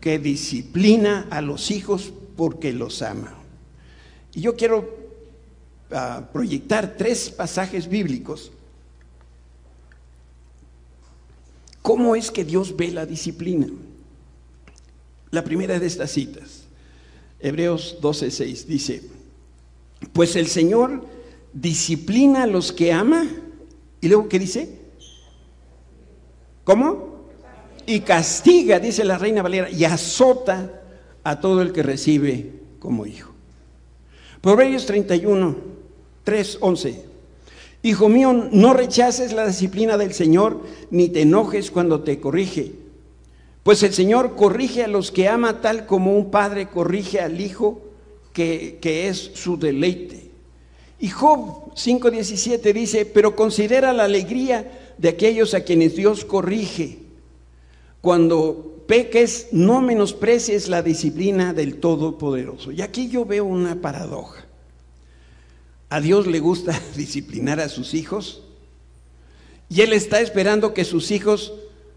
que 0.00 0.20
disciplina 0.20 1.26
a 1.30 1.40
los 1.40 1.72
hijos 1.72 2.12
porque 2.36 2.72
los 2.72 3.02
ama. 3.02 3.34
Y 4.32 4.42
yo 4.42 4.54
quiero 4.54 4.88
ah, 5.90 6.28
proyectar 6.32 6.94
tres 6.96 7.30
pasajes 7.30 7.88
bíblicos 7.88 8.52
¿Cómo 11.82 12.14
es 12.14 12.30
que 12.30 12.44
Dios 12.44 12.76
ve 12.76 12.90
la 12.90 13.06
disciplina? 13.06 13.68
La 15.30 15.44
primera 15.44 15.78
de 15.78 15.86
estas 15.86 16.10
citas, 16.10 16.64
Hebreos 17.38 17.98
12:6, 18.00 18.66
dice, 18.66 19.02
pues 20.12 20.36
el 20.36 20.46
Señor 20.46 21.06
disciplina 21.52 22.44
a 22.44 22.46
los 22.46 22.72
que 22.72 22.92
ama, 22.92 23.26
y 24.00 24.08
luego 24.08 24.28
¿qué 24.28 24.38
dice? 24.38 24.78
¿Cómo? 26.64 27.09
Y 27.90 28.02
castiga, 28.02 28.78
dice 28.78 29.02
la 29.02 29.18
reina 29.18 29.42
Valera, 29.42 29.68
y 29.68 29.82
azota 29.82 30.80
a 31.24 31.40
todo 31.40 31.60
el 31.60 31.72
que 31.72 31.82
recibe 31.82 32.52
como 32.78 33.04
hijo. 33.04 33.32
Proverbios 34.40 34.86
31, 34.86 35.56
3, 36.22 36.58
11. 36.60 37.04
Hijo 37.82 38.08
mío, 38.08 38.48
no 38.52 38.74
rechaces 38.74 39.32
la 39.32 39.44
disciplina 39.44 39.96
del 39.96 40.14
Señor, 40.14 40.60
ni 40.92 41.08
te 41.08 41.22
enojes 41.22 41.72
cuando 41.72 42.02
te 42.02 42.20
corrige. 42.20 42.70
Pues 43.64 43.82
el 43.82 43.92
Señor 43.92 44.36
corrige 44.36 44.84
a 44.84 44.88
los 44.88 45.10
que 45.10 45.26
ama 45.26 45.60
tal 45.60 45.86
como 45.86 46.16
un 46.16 46.30
padre 46.30 46.68
corrige 46.68 47.18
al 47.18 47.40
hijo 47.40 47.80
que, 48.32 48.78
que 48.80 49.08
es 49.08 49.32
su 49.34 49.58
deleite. 49.58 50.30
Y 51.00 51.08
Job 51.08 51.74
5.17 51.74 52.72
dice, 52.72 53.04
pero 53.04 53.34
considera 53.34 53.92
la 53.92 54.04
alegría 54.04 54.92
de 54.96 55.08
aquellos 55.08 55.54
a 55.54 55.64
quienes 55.64 55.96
Dios 55.96 56.24
corrige. 56.24 57.09
Cuando 58.00 58.84
peques, 58.86 59.48
no 59.52 59.80
menosprecies 59.80 60.68
la 60.68 60.82
disciplina 60.82 61.52
del 61.52 61.76
Todopoderoso. 61.76 62.72
Y 62.72 62.82
aquí 62.82 63.08
yo 63.08 63.24
veo 63.24 63.44
una 63.44 63.80
paradoja. 63.80 64.46
A 65.88 66.00
Dios 66.00 66.26
le 66.26 66.40
gusta 66.40 66.80
disciplinar 66.96 67.60
a 67.60 67.68
sus 67.68 67.94
hijos 67.94 68.42
y 69.68 69.82
Él 69.82 69.92
está 69.92 70.20
esperando 70.20 70.74
que 70.74 70.84
sus 70.84 71.12
hijos 71.12 71.54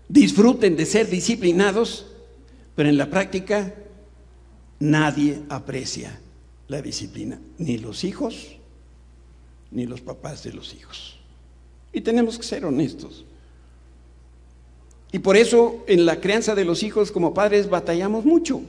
disfruten 0.07 0.75
de 0.75 0.85
ser 0.85 1.09
disciplinados, 1.09 2.05
pero 2.75 2.87
en 2.87 2.97
la 2.97 3.09
práctica 3.09 3.73
nadie 4.79 5.41
aprecia 5.49 6.19
la 6.67 6.83
disciplina, 6.83 7.39
ni 7.57 7.79
los 7.79 8.03
hijos, 8.03 8.57
ni 9.71 9.87
los 9.87 10.01
papás 10.01 10.43
de 10.43 10.53
los 10.53 10.75
hijos. 10.75 11.17
Y 11.91 12.01
tenemos 12.01 12.37
que 12.37 12.43
ser 12.43 12.63
honestos. 12.65 13.25
Y 15.13 15.19
por 15.19 15.37
eso 15.37 15.83
en 15.85 16.07
la 16.07 16.19
crianza 16.19 16.55
de 16.55 16.65
los 16.65 16.81
hijos 16.81 17.11
como 17.11 17.35
padres 17.35 17.69
batallamos 17.69 18.25
mucho, 18.25 18.61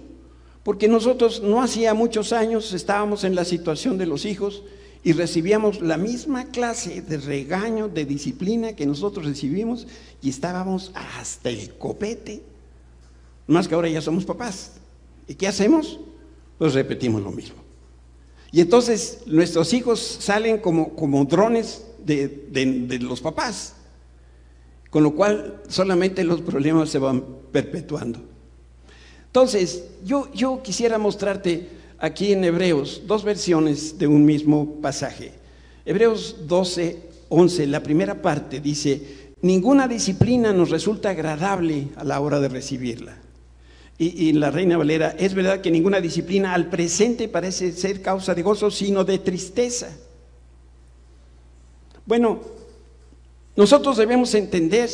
porque 0.62 0.88
nosotros 0.88 1.42
no 1.42 1.62
hacía 1.62 1.94
muchos 1.94 2.34
años 2.34 2.74
estábamos 2.74 3.24
en 3.24 3.34
la 3.34 3.46
situación 3.46 3.96
de 3.96 4.04
los 4.04 4.26
hijos 4.26 4.62
y 5.02 5.12
recibíamos 5.12 5.80
la 5.80 5.96
misma 5.96 6.44
clase 6.44 7.00
de 7.00 7.16
regaño, 7.16 7.88
de 7.88 8.04
disciplina 8.04 8.76
que 8.76 8.84
nosotros 8.84 9.24
recibimos 9.24 9.86
y 10.20 10.28
estábamos 10.28 10.92
hasta 11.18 11.48
el 11.48 11.74
copete. 11.76 12.42
Más 13.46 13.66
que 13.66 13.74
ahora 13.74 13.88
ya 13.88 14.02
somos 14.02 14.26
papás. 14.26 14.72
¿Y 15.26 15.36
qué 15.36 15.48
hacemos? 15.48 15.98
Pues 16.58 16.74
repetimos 16.74 17.22
lo 17.22 17.30
mismo. 17.30 17.56
Y 18.52 18.60
entonces 18.60 19.20
nuestros 19.24 19.72
hijos 19.72 19.98
salen 20.20 20.58
como, 20.58 20.94
como 20.94 21.24
drones 21.24 21.86
de, 22.04 22.28
de 22.28 22.98
los 22.98 23.22
papás, 23.22 23.73
con 24.94 25.02
lo 25.02 25.16
cual 25.16 25.60
solamente 25.66 26.22
los 26.22 26.40
problemas 26.40 26.88
se 26.88 27.00
van 27.00 27.24
perpetuando. 27.50 28.20
Entonces, 29.26 29.86
yo, 30.04 30.32
yo 30.32 30.62
quisiera 30.62 30.98
mostrarte 30.98 31.66
aquí 31.98 32.32
en 32.32 32.44
Hebreos 32.44 33.02
dos 33.04 33.24
versiones 33.24 33.98
de 33.98 34.06
un 34.06 34.24
mismo 34.24 34.80
pasaje. 34.80 35.32
Hebreos 35.84 36.46
12, 36.46 37.08
11, 37.28 37.66
la 37.66 37.82
primera 37.82 38.22
parte 38.22 38.60
dice, 38.60 39.32
ninguna 39.42 39.88
disciplina 39.88 40.52
nos 40.52 40.70
resulta 40.70 41.10
agradable 41.10 41.88
a 41.96 42.04
la 42.04 42.20
hora 42.20 42.38
de 42.38 42.50
recibirla. 42.50 43.16
Y, 43.98 44.28
y, 44.28 44.32
la 44.34 44.52
Reina 44.52 44.76
Valera, 44.76 45.16
es 45.18 45.34
verdad 45.34 45.60
que 45.60 45.72
ninguna 45.72 46.00
disciplina 46.00 46.54
al 46.54 46.70
presente 46.70 47.26
parece 47.26 47.72
ser 47.72 48.00
causa 48.00 48.32
de 48.32 48.42
gozo, 48.42 48.70
sino 48.70 49.02
de 49.02 49.18
tristeza. 49.18 49.88
Bueno, 52.06 52.53
nosotros 53.56 53.96
debemos 53.96 54.34
entender 54.34 54.90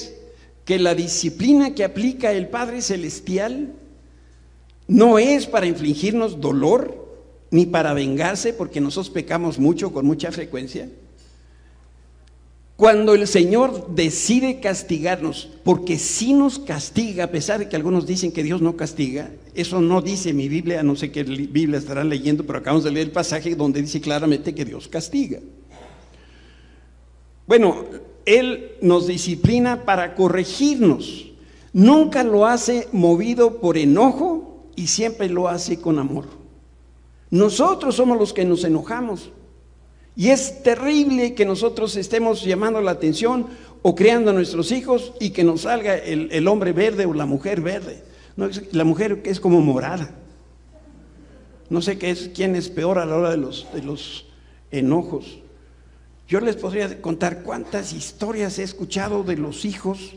que 0.64 0.78
la 0.78 0.94
disciplina 0.94 1.74
que 1.74 1.84
aplica 1.84 2.32
el 2.32 2.48
Padre 2.48 2.82
Celestial 2.82 3.72
no 4.86 5.18
es 5.18 5.46
para 5.46 5.66
infligirnos 5.66 6.40
dolor, 6.40 7.08
ni 7.50 7.66
para 7.66 7.94
vengarse, 7.94 8.52
porque 8.52 8.80
nosotros 8.80 9.10
pecamos 9.10 9.58
mucho 9.58 9.92
con 9.92 10.06
mucha 10.06 10.30
frecuencia. 10.30 10.88
Cuando 12.76 13.14
el 13.14 13.26
Señor 13.26 13.94
decide 13.94 14.60
castigarnos, 14.60 15.50
porque 15.64 15.98
si 15.98 16.32
nos 16.32 16.58
castiga, 16.58 17.24
a 17.24 17.30
pesar 17.30 17.58
de 17.58 17.68
que 17.68 17.76
algunos 17.76 18.06
dicen 18.06 18.32
que 18.32 18.42
Dios 18.42 18.62
no 18.62 18.76
castiga, 18.76 19.30
eso 19.54 19.80
no 19.80 20.00
dice 20.00 20.32
mi 20.32 20.48
Biblia, 20.48 20.82
no 20.82 20.96
sé 20.96 21.12
qué 21.12 21.22
Biblia 21.22 21.78
estarán 21.78 22.08
leyendo, 22.08 22.46
pero 22.46 22.58
acabamos 22.58 22.84
de 22.84 22.90
leer 22.90 23.08
el 23.08 23.12
pasaje 23.12 23.54
donde 23.54 23.82
dice 23.82 24.00
claramente 24.00 24.54
que 24.54 24.64
Dios 24.64 24.88
castiga. 24.88 25.40
Bueno, 27.46 27.84
Él 28.26 28.72
nos 28.80 29.06
disciplina 29.06 29.84
para 29.84 30.14
corregirnos. 30.14 31.26
Nunca 31.72 32.24
lo 32.24 32.46
hace 32.46 32.88
movido 32.92 33.60
por 33.60 33.78
enojo 33.78 34.66
y 34.76 34.88
siempre 34.88 35.28
lo 35.28 35.48
hace 35.48 35.80
con 35.80 35.98
amor. 35.98 36.26
Nosotros 37.30 37.94
somos 37.94 38.18
los 38.18 38.32
que 38.32 38.44
nos 38.44 38.64
enojamos. 38.64 39.30
Y 40.16 40.30
es 40.30 40.62
terrible 40.62 41.34
que 41.34 41.44
nosotros 41.44 41.96
estemos 41.96 42.42
llamando 42.44 42.80
la 42.80 42.90
atención 42.90 43.46
o 43.82 43.94
creando 43.94 44.30
a 44.30 44.34
nuestros 44.34 44.72
hijos 44.72 45.12
y 45.20 45.30
que 45.30 45.44
nos 45.44 45.62
salga 45.62 45.96
el, 45.96 46.46
hombre 46.48 46.72
verde 46.72 47.06
o 47.06 47.14
la 47.14 47.26
mujer 47.26 47.60
verde. 47.60 48.02
No, 48.36 48.48
la 48.72 48.84
mujer 48.84 49.22
que 49.22 49.30
es 49.30 49.40
como 49.40 49.60
morada. 49.60 50.10
No 51.68 51.80
sé 51.80 51.98
qué 51.98 52.10
es, 52.10 52.30
quién 52.34 52.56
es 52.56 52.68
peor 52.68 52.98
a 52.98 53.06
la 53.06 53.16
hora 53.16 53.30
de 53.30 53.36
los, 53.36 53.66
de 53.72 53.82
los 53.82 54.26
enojos. 54.72 55.38
Yo 56.30 56.38
les 56.38 56.54
podría 56.54 57.02
contar 57.02 57.42
cuántas 57.42 57.92
historias 57.92 58.60
he 58.60 58.62
escuchado 58.62 59.24
de 59.24 59.36
los 59.36 59.64
hijos, 59.64 60.12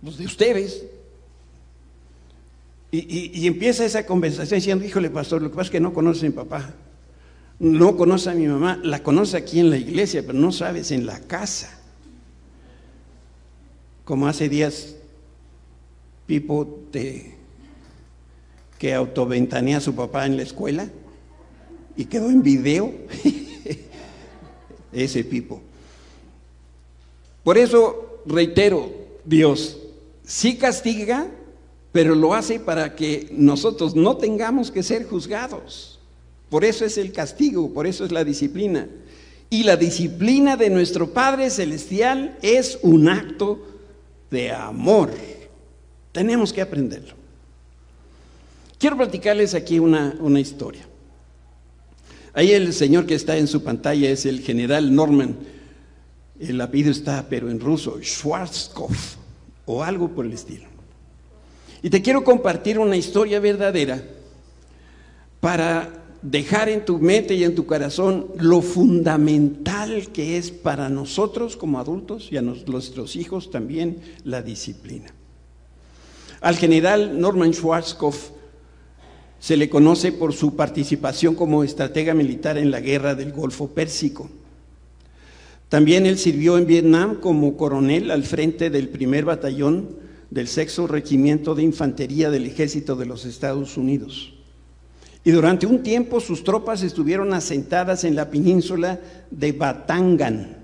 los 0.00 0.16
de 0.16 0.24
ustedes, 0.24 0.86
y, 2.90 3.46
empieza 3.46 3.84
esa 3.84 4.06
conversación 4.06 4.58
diciendo, 4.58 4.84
híjole 4.86 5.10
pastor, 5.10 5.42
lo 5.42 5.50
que 5.50 5.56
pasa 5.56 5.66
es 5.66 5.70
que 5.70 5.80
no 5.80 5.92
conoce 5.92 6.24
a 6.24 6.30
mi 6.30 6.34
papá, 6.34 6.72
no 7.58 7.98
conoce 7.98 8.30
a 8.30 8.34
mi 8.34 8.46
mamá, 8.46 8.80
la 8.82 9.02
conoce 9.02 9.36
aquí 9.36 9.60
en 9.60 9.68
la 9.68 9.76
iglesia, 9.76 10.22
pero 10.26 10.38
no 10.38 10.52
sabes 10.52 10.90
en 10.90 11.04
la 11.04 11.20
casa. 11.20 11.78
Como 14.06 14.26
hace 14.26 14.48
días, 14.48 14.96
Pipo 16.26 16.86
te, 16.90 17.36
que 18.78 18.94
autoventanea 18.94 19.76
a 19.76 19.80
su 19.82 19.94
papá 19.94 20.24
en 20.24 20.38
la 20.38 20.44
escuela 20.44 20.88
y 21.94 22.06
quedó 22.06 22.30
en 22.30 22.42
video, 22.42 22.94
ese 24.92 25.24
Pipo. 25.24 25.60
Por 27.44 27.58
eso 27.58 28.22
reitero, 28.26 28.92
Dios 29.24 29.78
sí 30.24 30.56
castiga, 30.56 31.28
pero 31.92 32.14
lo 32.14 32.34
hace 32.34 32.60
para 32.60 32.94
que 32.94 33.28
nosotros 33.32 33.96
no 33.96 34.16
tengamos 34.16 34.70
que 34.70 34.82
ser 34.82 35.06
juzgados. 35.06 35.98
Por 36.48 36.64
eso 36.64 36.84
es 36.84 36.98
el 36.98 37.12
castigo, 37.12 37.72
por 37.72 37.86
eso 37.86 38.04
es 38.04 38.12
la 38.12 38.24
disciplina. 38.24 38.88
Y 39.48 39.64
la 39.64 39.76
disciplina 39.76 40.56
de 40.56 40.70
nuestro 40.70 41.12
Padre 41.12 41.50
Celestial 41.50 42.38
es 42.42 42.78
un 42.82 43.08
acto 43.08 43.60
de 44.30 44.52
amor. 44.52 45.10
Tenemos 46.12 46.52
que 46.52 46.60
aprenderlo. 46.60 47.14
Quiero 48.78 48.96
platicarles 48.96 49.54
aquí 49.54 49.78
una, 49.78 50.16
una 50.20 50.40
historia. 50.40 50.89
Ahí 52.32 52.52
el 52.52 52.72
señor 52.72 53.06
que 53.06 53.14
está 53.14 53.36
en 53.36 53.48
su 53.48 53.62
pantalla 53.62 54.10
es 54.10 54.26
el 54.26 54.40
general 54.40 54.94
Norman. 54.94 55.36
El 56.38 56.60
apellido 56.60 56.90
está, 56.90 57.26
pero 57.28 57.50
en 57.50 57.60
ruso, 57.60 57.98
Schwarzkopf, 58.00 59.16
o 59.66 59.82
algo 59.82 60.08
por 60.08 60.24
el 60.24 60.32
estilo. 60.32 60.66
Y 61.82 61.90
te 61.90 62.02
quiero 62.02 62.24
compartir 62.24 62.78
una 62.78 62.96
historia 62.96 63.40
verdadera 63.40 64.02
para 65.40 66.00
dejar 66.22 66.68
en 66.68 66.84
tu 66.84 66.98
mente 66.98 67.34
y 67.34 67.44
en 67.44 67.54
tu 67.54 67.64
corazón 67.66 68.26
lo 68.36 68.60
fundamental 68.60 70.08
que 70.12 70.36
es 70.36 70.50
para 70.50 70.88
nosotros 70.88 71.56
como 71.56 71.78
adultos 71.78 72.28
y 72.30 72.36
a 72.36 72.42
nuestros 72.42 73.16
hijos 73.16 73.50
también 73.50 74.00
la 74.24 74.42
disciplina. 74.42 75.14
Al 76.42 76.56
general 76.56 77.18
Norman 77.20 77.52
Schwarzkopf 77.52 78.30
se 79.40 79.56
le 79.56 79.70
conoce 79.70 80.12
por 80.12 80.34
su 80.34 80.54
participación 80.54 81.34
como 81.34 81.64
estratega 81.64 82.12
militar 82.12 82.58
en 82.58 82.70
la 82.70 82.80
guerra 82.80 83.14
del 83.14 83.32
Golfo 83.32 83.68
Pérsico. 83.68 84.28
También 85.70 86.04
él 86.04 86.18
sirvió 86.18 86.58
en 86.58 86.66
Vietnam 86.66 87.16
como 87.16 87.56
coronel 87.56 88.10
al 88.10 88.24
frente 88.24 88.68
del 88.68 88.90
primer 88.90 89.24
batallón 89.24 89.96
del 90.30 90.46
sexto 90.46 90.86
regimiento 90.86 91.54
de 91.54 91.62
infantería 91.62 92.30
del 92.30 92.46
ejército 92.46 92.96
de 92.96 93.06
los 93.06 93.24
Estados 93.24 93.76
Unidos. 93.76 94.34
Y 95.24 95.30
durante 95.30 95.66
un 95.66 95.82
tiempo 95.82 96.20
sus 96.20 96.44
tropas 96.44 96.82
estuvieron 96.82 97.32
asentadas 97.32 98.04
en 98.04 98.16
la 98.16 98.30
península 98.30 99.00
de 99.30 99.52
Batangan. 99.52 100.56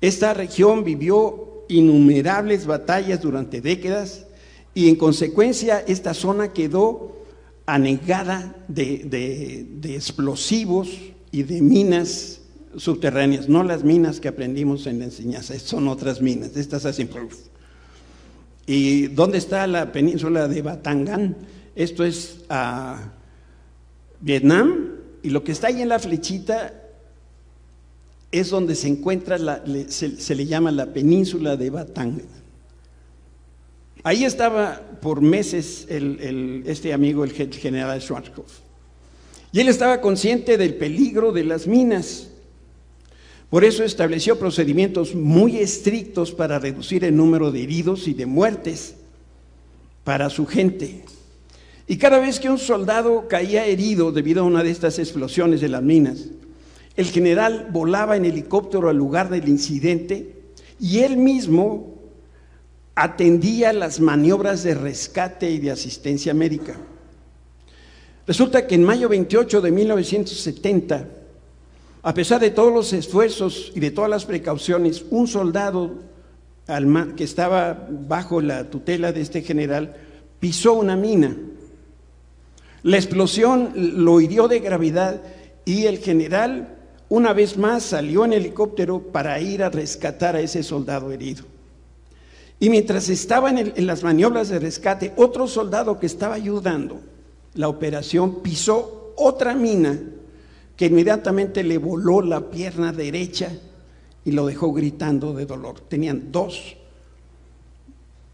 Esta 0.00 0.34
región 0.34 0.82
vivió 0.82 1.64
innumerables 1.68 2.66
batallas 2.66 3.20
durante 3.20 3.60
décadas 3.60 4.26
y 4.74 4.88
en 4.88 4.96
consecuencia 4.96 5.84
esta 5.86 6.14
zona 6.14 6.52
quedó 6.52 7.19
anegada 7.74 8.54
de, 8.68 9.68
explosivos 9.84 10.88
y 11.30 11.42
de 11.42 11.60
minas 11.60 12.40
subterráneas, 12.76 13.48
no 13.48 13.62
las 13.62 13.84
minas 13.84 14.20
que 14.20 14.28
aprendimos 14.28 14.86
en 14.86 15.00
la 15.00 15.06
enseñanza, 15.06 15.58
son 15.58 15.88
otras 15.88 16.20
minas, 16.20 16.56
estas 16.56 16.84
hacen 16.84 17.08
¿Y 18.66 19.08
dónde 19.08 19.38
está 19.38 19.66
la 19.66 19.90
península 19.90 20.46
de 20.46 20.62
Batangan? 20.62 21.36
Esto 21.74 22.04
es 22.04 22.44
ah, 22.48 23.12
Vietnam, 24.20 24.90
y 25.22 25.30
lo 25.30 25.42
que 25.42 25.52
está 25.52 25.68
ahí 25.68 25.82
en 25.82 25.88
la 25.88 25.98
flechita 25.98 26.74
es 28.30 28.50
donde 28.50 28.74
se 28.74 28.88
encuentra, 28.88 29.38
se, 29.88 30.34
le 30.34 30.46
llama 30.46 30.70
la 30.70 30.86
península 30.92 31.56
de 31.56 31.70
Batangan. 31.70 32.39
Ahí 34.02 34.24
estaba 34.24 34.80
por 35.00 35.20
meses 35.20 35.86
este 35.88 36.92
amigo, 36.92 37.24
el 37.24 37.32
general 37.32 38.00
Schwarzkopf. 38.00 38.52
Y 39.52 39.60
él 39.60 39.68
estaba 39.68 40.00
consciente 40.00 40.56
del 40.56 40.74
peligro 40.74 41.32
de 41.32 41.44
las 41.44 41.66
minas. 41.66 42.28
Por 43.50 43.64
eso 43.64 43.82
estableció 43.82 44.38
procedimientos 44.38 45.14
muy 45.14 45.56
estrictos 45.56 46.30
para 46.32 46.58
reducir 46.58 47.04
el 47.04 47.16
número 47.16 47.50
de 47.50 47.62
heridos 47.62 48.06
y 48.06 48.14
de 48.14 48.26
muertes 48.26 48.94
para 50.04 50.30
su 50.30 50.46
gente. 50.46 51.02
Y 51.88 51.96
cada 51.96 52.20
vez 52.20 52.38
que 52.38 52.48
un 52.48 52.58
soldado 52.58 53.26
caía 53.26 53.66
herido 53.66 54.12
debido 54.12 54.42
a 54.42 54.46
una 54.46 54.62
de 54.62 54.70
estas 54.70 55.00
explosiones 55.00 55.60
de 55.60 55.68
las 55.68 55.82
minas, 55.82 56.28
el 56.96 57.06
general 57.06 57.68
volaba 57.72 58.16
en 58.16 58.24
helicóptero 58.24 58.88
al 58.88 58.96
lugar 58.96 59.28
del 59.28 59.48
incidente 59.48 60.36
y 60.78 61.00
él 61.00 61.16
mismo 61.16 61.99
atendía 62.94 63.72
las 63.72 64.00
maniobras 64.00 64.62
de 64.62 64.74
rescate 64.74 65.50
y 65.50 65.58
de 65.58 65.70
asistencia 65.70 66.34
médica. 66.34 66.76
Resulta 68.26 68.66
que 68.66 68.74
en 68.74 68.84
mayo 68.84 69.08
28 69.08 69.60
de 69.60 69.70
1970, 69.70 71.08
a 72.02 72.14
pesar 72.14 72.40
de 72.40 72.50
todos 72.50 72.72
los 72.72 72.92
esfuerzos 72.92 73.72
y 73.74 73.80
de 73.80 73.90
todas 73.90 74.10
las 74.10 74.24
precauciones, 74.24 75.04
un 75.10 75.26
soldado 75.26 76.10
que 77.16 77.24
estaba 77.24 77.88
bajo 77.90 78.40
la 78.40 78.70
tutela 78.70 79.12
de 79.12 79.20
este 79.20 79.42
general 79.42 79.96
pisó 80.38 80.74
una 80.74 80.94
mina. 80.94 81.36
La 82.82 82.96
explosión 82.96 83.72
lo 83.74 84.20
hirió 84.20 84.46
de 84.46 84.60
gravedad 84.60 85.20
y 85.64 85.86
el 85.86 85.98
general 85.98 86.76
una 87.08 87.32
vez 87.32 87.58
más 87.58 87.82
salió 87.82 88.24
en 88.24 88.32
helicóptero 88.32 89.00
para 89.00 89.40
ir 89.40 89.64
a 89.64 89.70
rescatar 89.70 90.36
a 90.36 90.40
ese 90.40 90.62
soldado 90.62 91.10
herido. 91.10 91.44
Y 92.60 92.70
mientras 92.70 93.08
estaba 93.08 93.50
en, 93.50 93.72
en, 93.74 93.86
las 93.86 94.04
maniobras 94.04 94.48
de 94.50 94.60
rescate, 94.60 95.12
otro 95.16 95.48
soldado 95.48 95.98
que 95.98 96.06
estaba 96.06 96.34
ayudando 96.34 97.00
la 97.54 97.68
operación 97.68 98.42
pisó 98.42 99.14
otra 99.16 99.54
mina 99.54 99.98
que 100.76 100.86
inmediatamente 100.86 101.64
le 101.64 101.78
voló 101.78 102.22
la 102.22 102.50
pierna 102.50 102.92
derecha 102.92 103.50
y 104.24 104.30
lo 104.30 104.46
dejó 104.46 104.72
gritando 104.72 105.32
de 105.32 105.46
dolor. 105.46 105.80
Tenían 105.80 106.30
dos 106.30 106.76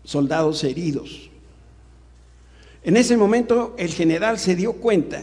soldados 0.04 0.62
heridos. 0.64 1.30
En 2.82 2.96
ese 2.96 3.16
momento 3.16 3.74
el 3.78 3.88
general 3.88 4.38
se 4.38 4.54
dio 4.54 4.74
cuenta 4.74 5.22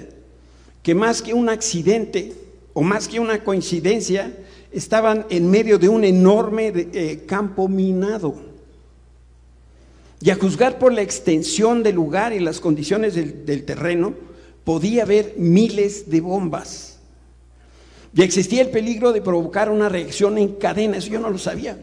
que 0.82 0.96
más 0.96 1.22
que 1.22 1.34
un 1.34 1.50
accidente 1.50 2.34
o 2.74 2.82
más 2.82 3.08
que 3.08 3.20
una 3.20 3.44
coincidencia, 3.44 4.36
estaban 4.72 5.26
en 5.30 5.50
medio 5.50 5.78
de 5.78 5.90
un 5.90 6.04
enorme 6.04 6.72
eh, 6.76 7.24
campo 7.28 7.68
minado. 7.68 8.53
Y 10.24 10.30
a 10.30 10.36
juzgar 10.36 10.80
por 10.80 10.94
la 10.94 11.02
extensión 11.02 11.84
del 11.84 11.96
lugar 11.96 12.32
y 12.32 12.40
las 12.40 12.62
condiciones 12.62 13.14
del, 13.14 13.66
terreno, 13.66 14.14
podía 14.64 15.04
haber 15.04 15.34
miles 15.38 16.10
de 16.10 16.22
bombas. 16.22 17.00
Y 18.16 18.22
existía 18.22 18.62
el 18.62 18.70
peligro 18.70 19.12
de 19.12 19.22
provocar 19.22 19.70
una 19.70 19.90
reacción 19.90 20.38
en 20.38 20.54
cadena, 20.54 20.96
eso 20.96 21.10
yo 21.10 21.20
no 21.20 21.30
lo 21.30 21.38
sabía. 21.38 21.78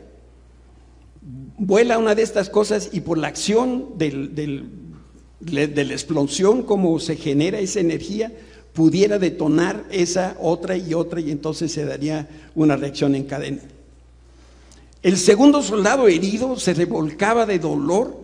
Vuela 1.59 1.99
una 1.99 2.15
de 2.15 2.23
estas 2.23 2.49
cosas 2.49 2.89
y 2.93 3.01
por 3.01 3.19
la 3.19 3.29
acción 3.29 3.99
de 3.99 4.65
la 5.41 5.93
explosión, 5.93 6.63
como 6.63 6.99
se 6.99 7.17
genera 7.17 7.59
esa 7.59 7.81
energía, 7.81 8.33
pudiera 8.73 9.19
detonar 9.19 9.85
esa 9.91 10.35
otra 10.41 10.79
y 10.79 10.95
otra 10.95 11.21
y 11.21 11.31
entonces 11.31 11.73
se 11.73 11.85
daría 11.85 12.27
una 12.55 12.77
reacción 12.77 13.15
en 13.15 13.25
cadena. 13.25 13.61
El 15.03 15.19
segundo 15.19 15.63
soldado 15.63 16.09
herido 16.09 16.59
se 16.59 16.73
revolcaba 16.73 17.45
de 17.45 17.59
dolor 17.59 18.20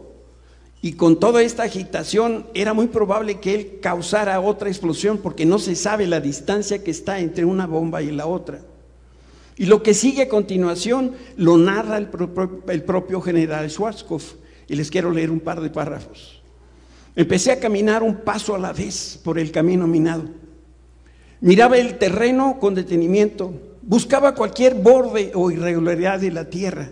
y 0.83 0.93
con 0.93 1.19
toda 1.19 1.43
esta 1.43 1.63
agitación 1.63 2.47
era 2.55 2.75
muy 2.75 2.87
probable 2.89 3.41
que 3.41 3.55
él 3.55 3.79
causara 3.81 4.41
otra 4.41 4.69
explosión 4.69 5.19
porque 5.19 5.47
no 5.47 5.59
se 5.59 5.75
sabe 5.75 6.07
la 6.07 6.21
distancia 6.21 6.85
que 6.85 6.91
está 6.91 7.19
entre 7.19 7.45
una 7.45 7.67
bomba 7.67 8.03
y 8.03 8.11
la 8.11 8.27
otra. 8.27 8.61
Y 9.57 9.67
lo 9.67 9.83
que 9.83 9.95
sigue 9.95 10.23
a 10.23 10.29
continuación 10.29 11.13
lo 11.37 11.57
narra 11.57 11.97
el, 11.97 12.83
propio 12.83 13.21
general 13.23 13.71
Schwarzkopf 13.71 14.35
y 14.69 14.77
les 14.77 14.91
quiero 14.91 15.11
leer 15.11 15.31
un 15.31 15.41
par 15.41 15.61
de 15.61 15.71
párrafos. 15.71 16.43
Empecé 17.15 17.53
a 17.53 17.59
caminar 17.59 18.03
un 18.03 18.17
paso 18.17 18.55
a 18.55 18.59
la 18.59 18.75
vez 18.75 19.19
por 19.25 19.39
el 19.39 19.51
camino 19.51 19.87
minado. 19.87 20.25
Miraba 21.41 21.79
el 21.79 21.97
terreno 21.97 22.59
con 22.61 22.75
detenimiento, 22.75 23.55
buscaba 23.81 24.35
cualquier 24.35 24.75
borde 24.75 25.33
o 25.35 25.51
irregularidad 25.51 26.21
de 26.21 26.31
la 26.31 26.51
tierra. 26.51 26.91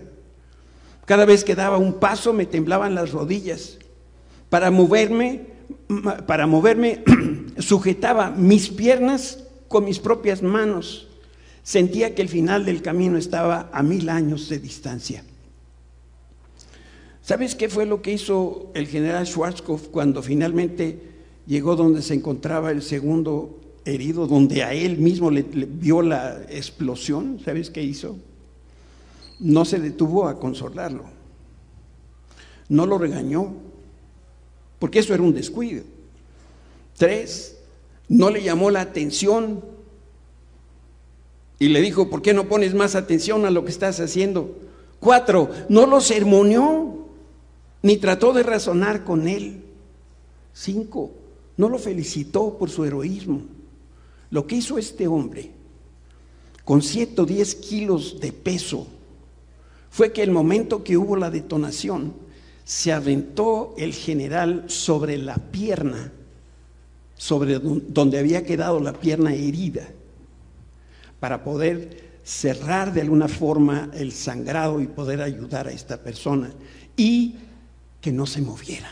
Cada 1.05 1.25
vez 1.25 1.43
que 1.43 1.55
daba 1.55 1.77
un 1.77 1.93
paso 1.93 2.33
me 2.33 2.45
temblaban 2.45 2.95
las 2.95 3.11
rodillas. 3.11 3.77
Para 4.49 4.71
moverme, 4.71 5.41
para 6.25 6.47
moverme 6.47 7.03
sujetaba 7.59 8.31
mis 8.31 8.69
piernas 8.69 9.43
con 9.67 9.85
mis 9.85 9.99
propias 9.99 10.41
manos. 10.41 11.07
Sentía 11.63 12.13
que 12.13 12.21
el 12.21 12.29
final 12.29 12.65
del 12.65 12.81
camino 12.81 13.17
estaba 13.17 13.69
a 13.71 13.83
mil 13.83 14.09
años 14.09 14.49
de 14.49 14.59
distancia. 14.59 15.23
¿Sabes 17.21 17.55
qué 17.55 17.69
fue 17.69 17.87
lo 17.87 18.01
que 18.03 18.13
hizo 18.13 18.71
el 18.75 18.87
general 18.87 19.25
Schwarzkopf 19.25 19.87
cuando 19.87 20.21
finalmente 20.21 20.99
llegó 21.47 21.75
donde 21.75 22.03
se 22.03 22.13
encontraba 22.13 22.69
el 22.71 22.83
segundo 22.83 23.59
herido, 23.83 24.27
donde 24.27 24.63
a 24.63 24.73
él 24.73 24.97
mismo 24.97 25.31
le, 25.31 25.43
le 25.53 25.65
vio 25.65 26.03
la 26.03 26.43
explosión? 26.49 27.39
¿Sabes 27.43 27.71
qué 27.71 27.81
hizo? 27.81 28.15
No 29.39 29.65
se 29.65 29.79
detuvo 29.79 30.27
a 30.27 30.39
consolarlo, 30.39 31.03
no 32.69 32.85
lo 32.85 32.97
regañó, 32.97 33.53
porque 34.79 34.99
eso 34.99 35.13
era 35.13 35.23
un 35.23 35.33
descuido. 35.33 35.83
Tres, 36.97 37.57
no 38.07 38.29
le 38.29 38.43
llamó 38.43 38.71
la 38.71 38.81
atención 38.81 39.63
y 41.59 41.69
le 41.69 41.81
dijo, 41.81 42.09
¿por 42.09 42.21
qué 42.21 42.33
no 42.33 42.47
pones 42.47 42.73
más 42.73 42.95
atención 42.95 43.45
a 43.45 43.51
lo 43.51 43.63
que 43.63 43.71
estás 43.71 43.99
haciendo? 43.99 44.55
Cuatro, 44.99 45.49
no 45.69 45.85
lo 45.85 46.01
sermoneó 46.01 47.05
ni 47.81 47.97
trató 47.97 48.33
de 48.33 48.43
razonar 48.43 49.03
con 49.03 49.27
él. 49.27 49.63
Cinco, 50.53 51.11
no 51.57 51.69
lo 51.69 51.77
felicitó 51.77 52.57
por 52.57 52.69
su 52.69 52.83
heroísmo. 52.85 53.41
Lo 54.29 54.47
que 54.47 54.55
hizo 54.55 54.77
este 54.77 55.07
hombre 55.07 55.51
con 56.63 56.81
110 56.81 57.55
kilos 57.55 58.19
de 58.19 58.33
peso 58.33 58.87
fue 59.95 60.11
que 60.11 60.23
el 60.23 60.31
momento 60.31 60.83
que 60.83 60.97
hubo 60.97 61.15
la 61.15 61.31
detonación, 61.31 62.13
se 62.65 62.91
aventó 62.91 63.73
el 63.77 63.93
general 63.93 64.65
sobre 64.67 65.17
la 65.17 65.37
pierna, 65.37 66.11
sobre 67.15 67.59
donde 67.59 68.19
había 68.19 68.43
quedado 68.43 68.81
la 68.81 68.91
pierna 68.91 69.33
herida, 69.33 69.87
para 71.21 71.45
poder 71.45 72.19
cerrar 72.25 72.91
de 72.91 72.99
alguna 72.99 73.29
forma 73.29 73.89
el 73.93 74.11
sangrado 74.11 74.81
y 74.81 74.87
poder 74.87 75.21
ayudar 75.21 75.69
a 75.69 75.71
esta 75.71 75.95
persona. 75.95 76.51
Y 76.97 77.35
que 78.01 78.11
no 78.11 78.25
se 78.25 78.41
moviera. 78.41 78.91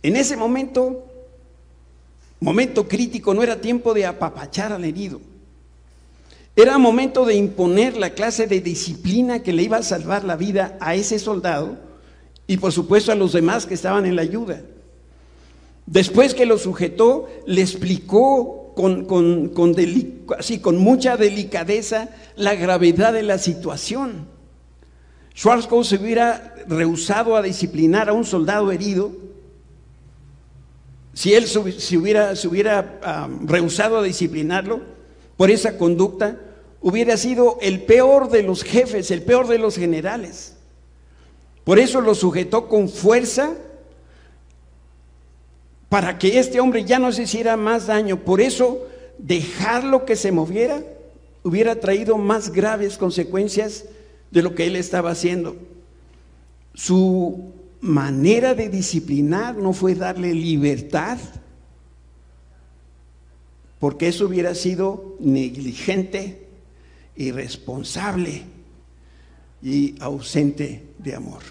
En 0.00 0.14
ese 0.14 0.36
momento, 0.36 1.06
momento 2.38 2.86
crítico, 2.86 3.34
no 3.34 3.42
era 3.42 3.60
tiempo 3.60 3.92
de 3.94 4.06
apapachar 4.06 4.70
al 4.70 4.84
herido. 4.84 5.20
Era 6.58 6.76
momento 6.76 7.24
de 7.24 7.36
imponer 7.36 7.96
la 7.96 8.10
clase 8.10 8.48
de 8.48 8.60
disciplina 8.60 9.44
que 9.44 9.52
le 9.52 9.62
iba 9.62 9.76
a 9.76 9.82
salvar 9.84 10.24
la 10.24 10.34
vida 10.34 10.76
a 10.80 10.96
ese 10.96 11.20
soldado 11.20 11.78
y 12.48 12.56
por 12.56 12.72
supuesto 12.72 13.12
a 13.12 13.14
los 13.14 13.32
demás 13.32 13.64
que 13.64 13.74
estaban 13.74 14.06
en 14.06 14.16
la 14.16 14.22
ayuda. 14.22 14.62
Después 15.86 16.34
que 16.34 16.46
lo 16.46 16.58
sujetó, 16.58 17.28
le 17.46 17.60
explicó 17.60 18.72
con, 18.74 19.04
con, 19.04 19.50
con, 19.50 19.76
así, 20.36 20.58
con 20.58 20.78
mucha 20.78 21.16
delicadeza 21.16 22.08
la 22.34 22.56
gravedad 22.56 23.12
de 23.12 23.22
la 23.22 23.38
situación. 23.38 24.26
Schwarzkopf 25.36 25.86
se 25.86 25.94
hubiera 25.94 26.56
rehusado 26.66 27.36
a 27.36 27.42
disciplinar 27.42 28.08
a 28.08 28.14
un 28.14 28.24
soldado 28.24 28.72
herido, 28.72 29.12
si 31.14 31.34
él 31.34 31.46
se 31.46 31.96
hubiera, 31.96 32.34
se 32.34 32.48
hubiera 32.48 32.98
rehusado 33.44 33.98
a 33.98 34.02
disciplinarlo 34.02 34.80
por 35.36 35.52
esa 35.52 35.78
conducta, 35.78 36.36
hubiera 36.80 37.16
sido 37.16 37.58
el 37.60 37.82
peor 37.82 38.30
de 38.30 38.42
los 38.42 38.62
jefes, 38.62 39.10
el 39.10 39.22
peor 39.22 39.48
de 39.48 39.58
los 39.58 39.76
generales. 39.76 40.54
Por 41.64 41.78
eso 41.78 42.00
lo 42.00 42.14
sujetó 42.14 42.68
con 42.68 42.88
fuerza 42.88 43.54
para 45.88 46.18
que 46.18 46.38
este 46.38 46.60
hombre 46.60 46.84
ya 46.84 46.98
no 46.98 47.12
se 47.12 47.22
hiciera 47.22 47.56
más 47.56 47.86
daño. 47.86 48.24
Por 48.24 48.40
eso 48.40 48.86
dejarlo 49.18 50.04
que 50.04 50.16
se 50.16 50.32
moviera 50.32 50.82
hubiera 51.42 51.80
traído 51.80 52.18
más 52.18 52.52
graves 52.52 52.98
consecuencias 52.98 53.84
de 54.30 54.42
lo 54.42 54.54
que 54.54 54.66
él 54.66 54.76
estaba 54.76 55.10
haciendo. 55.10 55.56
Su 56.74 57.52
manera 57.80 58.54
de 58.54 58.68
disciplinar 58.68 59.56
no 59.56 59.72
fue 59.72 59.94
darle 59.94 60.34
libertad, 60.34 61.18
porque 63.78 64.08
eso 64.08 64.26
hubiera 64.26 64.54
sido 64.54 65.16
negligente, 65.20 66.47
irresponsable 67.18 68.44
y 69.62 69.94
ausente 70.00 70.86
de 70.98 71.14
amor. 71.14 71.42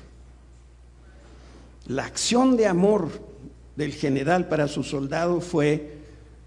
La 1.85 2.05
acción 2.05 2.57
de 2.57 2.65
amor 2.65 3.21
del 3.75 3.93
general 3.93 4.47
para 4.47 4.67
su 4.67 4.81
soldado 4.81 5.39
fue 5.39 5.99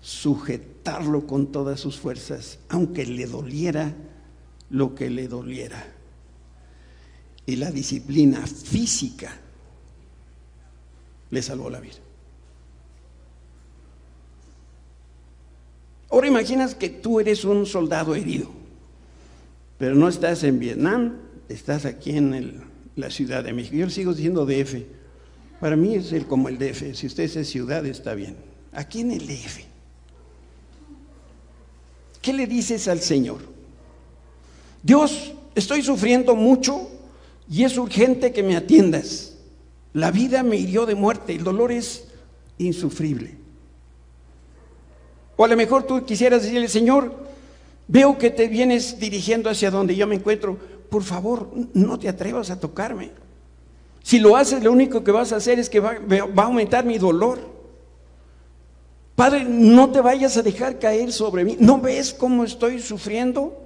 sujetarlo 0.02 1.26
con 1.28 1.52
todas 1.52 1.78
sus 1.78 2.00
fuerzas, 2.00 2.58
aunque 2.68 3.06
le 3.06 3.26
doliera 3.26 3.94
lo 4.70 4.96
que 4.96 5.08
le 5.08 5.28
doliera 5.28 6.00
y 7.50 7.56
la 7.56 7.72
disciplina 7.72 8.46
física 8.46 9.36
le 11.30 11.42
salvó 11.42 11.68
la 11.68 11.80
vida. 11.80 11.96
Ahora 16.10 16.28
imaginas 16.28 16.76
que 16.76 16.88
tú 16.88 17.18
eres 17.18 17.44
un 17.44 17.66
soldado 17.66 18.14
herido, 18.14 18.50
pero 19.80 19.94
no 19.94 20.08
estás 20.08 20.44
en 20.44 20.58
Vietnam, 20.58 21.16
estás 21.48 21.86
aquí 21.86 22.10
en 22.10 22.62
la 22.96 23.10
Ciudad 23.10 23.42
de 23.42 23.54
México. 23.54 23.76
Yo 23.76 23.88
sigo 23.88 24.12
diciendo 24.12 24.44
DF. 24.44 24.74
Para 25.58 25.74
mí 25.74 25.94
es 25.94 26.12
el, 26.12 26.26
como 26.26 26.50
el 26.50 26.58
DF. 26.58 26.94
Si 26.94 27.06
usted 27.06 27.24
es 27.24 27.48
ciudad, 27.48 27.86
está 27.86 28.12
bien. 28.12 28.36
Aquí 28.72 29.00
en 29.00 29.10
el 29.10 29.26
DF. 29.26 29.60
¿Qué 32.20 32.34
le 32.34 32.46
dices 32.46 32.88
al 32.88 33.00
Señor? 33.00 33.38
Dios, 34.82 35.32
estoy 35.54 35.80
sufriendo 35.80 36.36
mucho 36.36 36.90
y 37.48 37.64
es 37.64 37.78
urgente 37.78 38.34
que 38.34 38.42
me 38.42 38.56
atiendas. 38.56 39.38
La 39.94 40.10
vida 40.10 40.42
me 40.42 40.56
hirió 40.56 40.84
de 40.84 40.94
muerte, 40.94 41.34
el 41.34 41.42
dolor 41.42 41.72
es 41.72 42.04
insufrible. 42.58 43.34
O 45.38 45.44
a 45.46 45.48
lo 45.48 45.56
mejor 45.56 45.84
tú 45.84 46.04
quisieras 46.04 46.42
decirle, 46.42 46.68
Señor, 46.68 47.29
veo 47.90 48.16
que 48.18 48.30
te 48.30 48.46
vienes 48.46 49.00
dirigiendo 49.00 49.50
hacia 49.50 49.70
donde 49.70 49.96
yo 49.96 50.06
me 50.06 50.14
encuentro. 50.14 50.56
Por 50.88 51.02
favor, 51.02 51.50
no 51.74 51.98
te 51.98 52.08
atrevas 52.08 52.50
a 52.50 52.60
tocarme. 52.60 53.10
Si 54.02 54.20
lo 54.20 54.36
haces, 54.36 54.62
lo 54.62 54.70
único 54.70 55.02
que 55.02 55.10
vas 55.10 55.32
a 55.32 55.36
hacer 55.36 55.58
es 55.58 55.68
que 55.68 55.80
va, 55.80 55.96
a 56.36 56.42
aumentar 56.42 56.84
mi 56.84 56.98
dolor. 56.98 57.40
Padre, 59.16 59.44
no 59.44 59.90
te 59.90 60.00
vayas 60.00 60.36
a 60.36 60.42
dejar 60.42 60.78
caer 60.78 61.12
sobre 61.12 61.44
mí. 61.44 61.56
¿No 61.58 61.80
ves 61.80 62.14
cómo 62.14 62.44
estoy 62.44 62.80
sufriendo? 62.80 63.60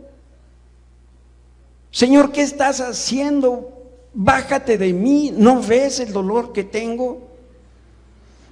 Señor, 1.91 2.33
¿qué 2.33 2.43
estás 2.43 2.81
haciendo? 2.81 3.73
Bájate 4.15 4.79
de 4.79 4.93
mí. 4.95 5.33
¿No 5.37 5.63
ves 5.63 6.01
el 6.01 6.13
dolor 6.13 6.53
que 6.53 6.65
tengo? 6.65 7.29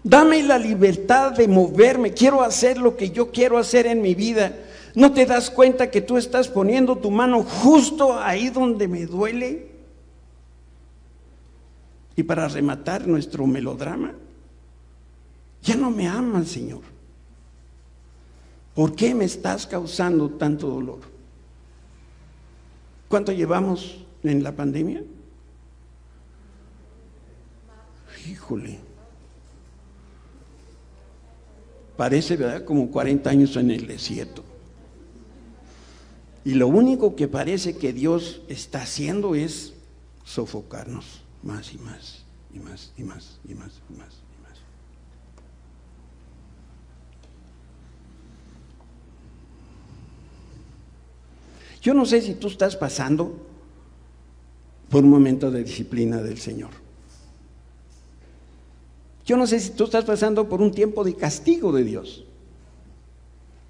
Dame 0.05 0.43
la 0.43 0.59
libertad 0.59 1.33
de 1.33 1.49
moverme. 1.49 2.12
Quiero 2.12 2.43
hacer 2.43 2.77
lo 2.77 2.95
que 2.95 3.11
yo 3.11 3.31
quiero 3.33 3.57
hacer 3.57 3.87
en 3.87 4.03
mi 4.03 4.14
vida. 4.14 4.55
¿No 4.95 5.12
te 5.12 5.24
das 5.24 5.51
cuenta 5.51 5.90
que 5.90 6.03
tú 6.03 6.18
estás 6.18 6.49
poniendo 6.49 6.97
tu 6.97 7.11
mano 7.11 7.43
justo 7.43 8.18
ahí 8.18 8.51
donde 8.51 8.88
me 8.88 9.07
duele? 9.07 9.70
Y 12.14 12.22
para 12.22 12.47
rematar 12.49 13.07
nuestro 13.07 13.47
melodrama, 13.47 14.12
ya 15.62 15.76
no 15.76 15.90
me 15.90 16.07
amas, 16.07 16.49
Señor. 16.49 16.82
¿Por 18.74 18.95
qué 18.95 19.14
me 19.14 19.24
estás 19.24 19.66
causando 19.66 20.28
tanto 20.30 20.66
dolor? 20.66 21.01
¿Cuánto 23.09 23.32
llevamos 23.32 24.05
en 24.22 24.43
la 24.43 24.53
pandemia? 24.53 25.03
Híjole. 28.28 28.78
Parece, 31.97 32.36
¿verdad? 32.36 32.64
Como 32.64 32.90
40 32.90 33.28
años 33.30 33.57
en 33.57 33.70
el 33.70 33.86
desierto. 33.86 34.51
Y 36.45 36.55
lo 36.55 36.66
único 36.66 37.14
que 37.14 37.28
parece 37.28 37.76
que 37.76 37.93
Dios 37.93 38.43
está 38.49 38.82
haciendo 38.82 39.34
es 39.34 39.74
sofocarnos 40.24 41.22
más 41.43 41.72
y 41.72 41.78
más, 41.78 42.24
y 42.53 42.59
más, 42.59 42.93
y 42.97 43.03
más, 43.03 43.38
y 43.49 43.55
más, 43.55 43.80
y 43.88 43.93
más, 43.95 44.14
y 44.38 44.43
más. 44.43 44.59
Yo 51.80 51.95
no 51.95 52.05
sé 52.07 52.20
si 52.22 52.34
tú 52.34 52.49
estás 52.49 52.76
pasando 52.76 53.36
por 54.88 55.05
un 55.05 55.11
momento 55.11 55.51
de 55.51 55.64
disciplina 55.64 56.22
del 56.22 56.38
Señor. 56.38 56.70
Yo 59.24 59.36
no 59.36 59.47
sé 59.47 59.61
si 59.61 59.70
tú 59.70 59.84
estás 59.84 60.05
pasando 60.05 60.49
por 60.49 60.61
un 60.61 60.72
tiempo 60.72 61.05
de 61.05 61.14
castigo 61.14 61.72
de 61.72 61.84
Dios. 61.84 62.24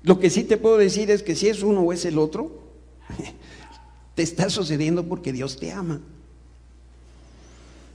Lo 0.02 0.18
que 0.18 0.30
sí 0.30 0.44
te 0.44 0.56
puedo 0.56 0.78
decir 0.78 1.10
es 1.10 1.22
que 1.22 1.36
si 1.36 1.48
es 1.48 1.62
uno 1.62 1.82
o 1.82 1.92
es 1.92 2.04
el 2.04 2.18
otro, 2.18 2.61
te 4.14 4.22
está 4.22 4.50
sucediendo 4.50 5.04
porque 5.06 5.32
Dios 5.32 5.58
te 5.58 5.72
ama. 5.72 6.00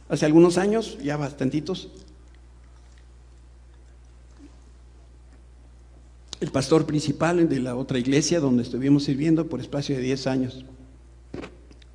Hace 0.09 0.25
algunos 0.25 0.57
años, 0.57 0.97
ya 1.03 1.17
bastantitos, 1.17 1.89
el 6.39 6.51
pastor 6.51 6.85
principal 6.85 7.49
de 7.49 7.59
la 7.59 7.75
otra 7.75 7.99
iglesia 7.99 8.39
donde 8.39 8.63
estuvimos 8.63 9.03
sirviendo 9.03 9.47
por 9.47 9.59
espacio 9.59 9.95
de 9.95 10.01
10 10.01 10.27
años, 10.27 10.65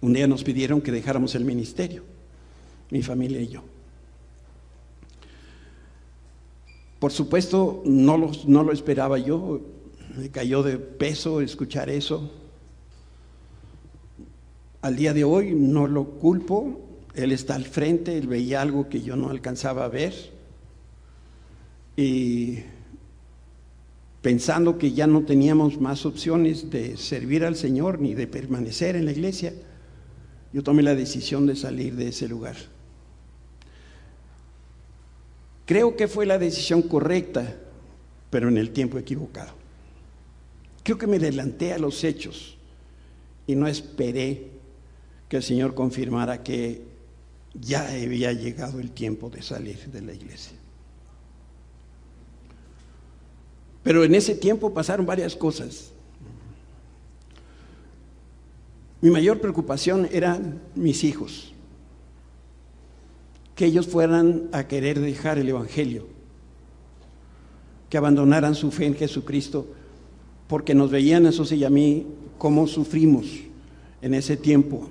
un 0.01 0.13
día 0.13 0.27
nos 0.27 0.43
pidieron 0.43 0.81
que 0.81 0.91
dejáramos 0.93 1.35
el 1.35 1.45
ministerio, 1.45 2.03
mi 2.91 3.03
familia 3.03 3.41
y 3.41 3.49
yo. 3.49 3.63
Por 6.99 7.13
supuesto, 7.13 7.83
no 7.85 8.19
lo, 8.19 8.31
no 8.47 8.63
lo 8.63 8.73
esperaba 8.73 9.19
yo, 9.19 9.61
me 10.17 10.29
cayó 10.29 10.63
de 10.63 10.77
peso 10.79 11.41
escuchar 11.41 11.89
eso. 11.89 12.31
Al 14.83 14.97
día 14.97 15.15
de 15.15 15.23
hoy 15.23 15.55
no 15.55 15.87
lo 15.87 16.05
culpo, 16.05 16.81
él 17.15 17.31
está 17.31 17.55
al 17.55 17.65
frente, 17.65 18.19
él 18.19 18.27
veía 18.27 18.61
algo 18.61 18.89
que 18.89 19.01
yo 19.01 19.15
no 19.15 19.31
alcanzaba 19.31 19.85
a 19.85 19.89
ver. 19.89 20.13
Y 21.97 22.59
pensando 24.23 24.79
que 24.79 24.93
ya 24.93 25.07
no 25.07 25.23
teníamos 25.23 25.81
más 25.81 26.05
opciones 26.05 26.69
de 26.71 26.97
servir 26.97 27.45
al 27.45 27.55
Señor 27.55 28.01
ni 28.01 28.15
de 28.15 28.27
permanecer 28.27 28.97
en 28.97 29.05
la 29.05 29.13
iglesia, 29.13 29.55
yo 30.53 30.65
tomé 30.65 30.83
la 30.83 30.97
decisión 30.97 31.47
de 31.47 31.55
salir 31.55 31.95
de 31.95 32.09
ese 32.09 32.27
lugar. 32.27 32.57
Creo 35.65 35.97
que 35.97 36.09
fue 36.09 36.27
la 36.27 36.39
decisión 36.39 36.83
correcta, 36.83 37.57
pero 38.31 38.49
en 38.49 38.59
el 38.59 38.71
tiempo 38.71 38.99
equivocado. 38.99 39.53
Creo 40.83 40.99
que 40.99 41.07
me 41.07 41.19
adelanté 41.19 41.73
a 41.73 41.79
los 41.79 42.03
hechos 42.03 42.59
y 43.47 43.55
no 43.55 43.69
esperé 43.69 44.52
que 45.33 45.39
el 45.39 45.43
Señor 45.43 45.73
confirmara 45.73 46.43
que 46.43 46.83
ya 47.55 47.89
había 47.89 48.35
llegado 48.35 48.81
el 48.81 48.91
tiempo 48.91 49.31
de 49.31 49.41
salir 49.41 49.79
de 49.91 50.03
la 50.03 50.13
iglesia. 50.13 50.59
Pero 53.83 54.05
en 54.05 54.15
ese 54.15 54.35
tiempo 54.35 54.75
pasaron 54.75 55.07
varias 55.07 55.35
cosas. 55.35 55.93
Mi 59.01 59.09
mayor 59.09 59.41
preocupación 59.41 60.07
eran 60.13 60.61
mis 60.75 61.03
hijos, 61.03 61.55
que 63.55 63.65
ellos 63.65 63.87
fueran 63.87 64.51
a 64.53 64.69
querer 64.69 65.01
dejar 65.01 65.39
el 65.39 65.49
Evangelio, 65.49 66.09
que 67.89 67.97
abandonaran 67.97 68.55
su 68.55 68.71
fe 68.71 68.85
en 68.85 68.97
Jesucristo, 68.97 69.67
porque 70.47 70.75
nos 70.75 70.91
veían 70.91 71.25
a 71.25 71.33
José 71.33 71.57
y 71.57 71.65
a 71.65 71.71
mí 71.71 72.07
cómo 72.37 72.67
sufrimos 72.67 73.25
en 74.03 74.13
ese 74.13 74.37
tiempo 74.37 74.91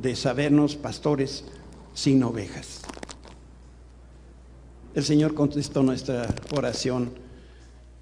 de 0.00 0.16
sabernos 0.16 0.76
pastores 0.76 1.44
sin 1.94 2.22
ovejas. 2.22 2.82
El 4.94 5.04
Señor 5.04 5.34
contestó 5.34 5.82
nuestra 5.82 6.34
oración 6.56 7.12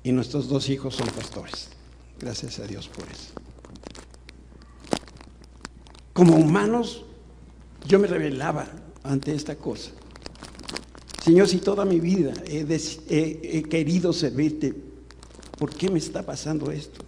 y 0.03 0.12
nuestros 0.12 0.49
dos 0.49 0.68
hijos 0.68 0.94
son 0.94 1.09
pastores. 1.09 1.68
Gracias 2.18 2.59
a 2.59 2.66
Dios 2.66 2.88
por 2.88 3.05
eso. 3.05 3.32
Como 6.12 6.36
humanos, 6.36 7.05
yo 7.86 7.99
me 7.99 8.07
rebelaba 8.07 8.66
ante 9.03 9.34
esta 9.34 9.57
cosa. 9.57 9.90
Señor, 11.22 11.49
si 11.49 11.59
toda 11.59 11.84
mi 11.84 12.01
vida 12.01 12.32
he, 12.46 12.64
he 13.09 13.62
querido 13.64 14.12
servirte, 14.12 14.74
¿por 15.59 15.74
qué 15.74 15.90
me 15.90 15.99
está 15.99 16.24
pasando 16.24 16.70
esto? 16.70 17.05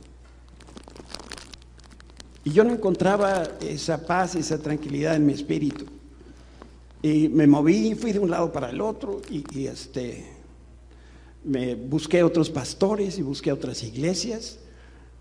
Y 2.45 2.51
yo 2.53 2.65
no 2.65 2.73
encontraba 2.73 3.43
esa 3.61 4.07
paz, 4.07 4.35
esa 4.35 4.59
tranquilidad 4.59 5.15
en 5.15 5.27
mi 5.27 5.35
espíritu. 5.35 5.87
Y 7.03 7.29
me 7.29 7.47
moví, 7.47 7.95
fui 7.95 8.13
de 8.13 8.19
un 8.19 8.31
lado 8.31 8.53
para 8.53 8.71
el 8.71 8.81
otro 8.81 9.21
y, 9.31 9.67
este, 9.67 10.27
me 11.45 11.75
busqué 11.75 12.23
otros 12.23 12.51
pastores 12.51 13.19
y 13.19 13.23
busqué 13.23 13.53
otras 13.53 13.83
iglesias. 13.83 14.59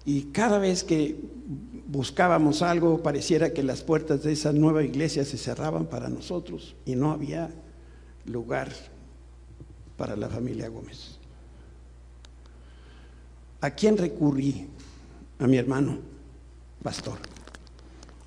Y 0.06 0.24
cada 0.24 0.60
vez 0.60 0.84
que 0.84 1.20
buscábamos 1.88 2.62
algo, 2.62 3.04
pareciera 3.04 3.54
que 3.54 3.64
las 3.64 3.82
puertas 3.82 4.24
de 4.24 4.32
esa 4.32 4.54
nueva 4.54 4.84
iglesia 4.84 5.26
se 5.26 5.38
cerraban 5.38 5.86
para 5.86 6.10
nosotros 6.10 6.76
y 6.86 6.96
no 6.96 7.12
había 7.12 7.50
lugar 8.26 8.70
para 9.98 10.16
la 10.16 10.30
familia 10.30 10.70
Gómez. 10.70 11.18
¿A 13.62 13.72
quién 13.72 13.98
recurrí? 13.98 14.68
A 15.40 15.48
mi 15.48 15.58
hermano, 15.58 16.00
pastor. 16.84 17.18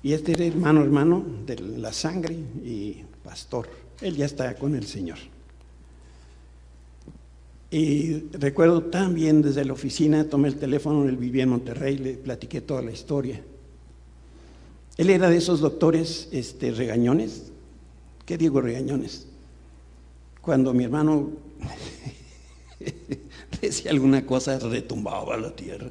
Y 0.01 0.13
este 0.13 0.33
era 0.33 0.45
hermano, 0.45 0.81
hermano 0.81 1.25
de 1.45 1.57
la 1.59 1.93
sangre 1.93 2.35
y 2.35 3.03
pastor. 3.23 3.69
Él 4.01 4.15
ya 4.15 4.25
está 4.25 4.55
con 4.55 4.75
el 4.75 4.85
Señor. 4.85 5.17
Y 7.71 8.29
recuerdo 8.33 8.83
también 8.83 9.41
desde 9.41 9.65
la 9.65 9.73
oficina, 9.73 10.29
tomé 10.29 10.49
el 10.49 10.57
teléfono, 10.57 11.07
él 11.09 11.17
vivía 11.17 11.43
en 11.43 11.49
Monterrey, 11.49 11.97
le 11.97 12.13
platiqué 12.13 12.61
toda 12.61 12.83
la 12.83 12.91
historia. 12.91 13.41
Él 14.97 15.09
era 15.09 15.29
de 15.29 15.37
esos 15.37 15.59
doctores 15.59 16.29
este, 16.31 16.71
regañones. 16.71 17.51
¿Qué 18.25 18.37
digo 18.37 18.61
regañones? 18.61 19.25
Cuando 20.41 20.71
mi 20.73 20.83
hermano 20.83 21.31
decía 23.61 23.89
alguna 23.89 24.25
cosa, 24.25 24.59
retumbaba 24.59 25.35
la 25.37 25.55
tierra. 25.55 25.89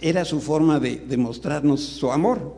Era 0.00 0.24
su 0.24 0.40
forma 0.40 0.78
de, 0.78 1.16
mostrarnos 1.16 1.80
su 1.80 2.12
amor. 2.12 2.54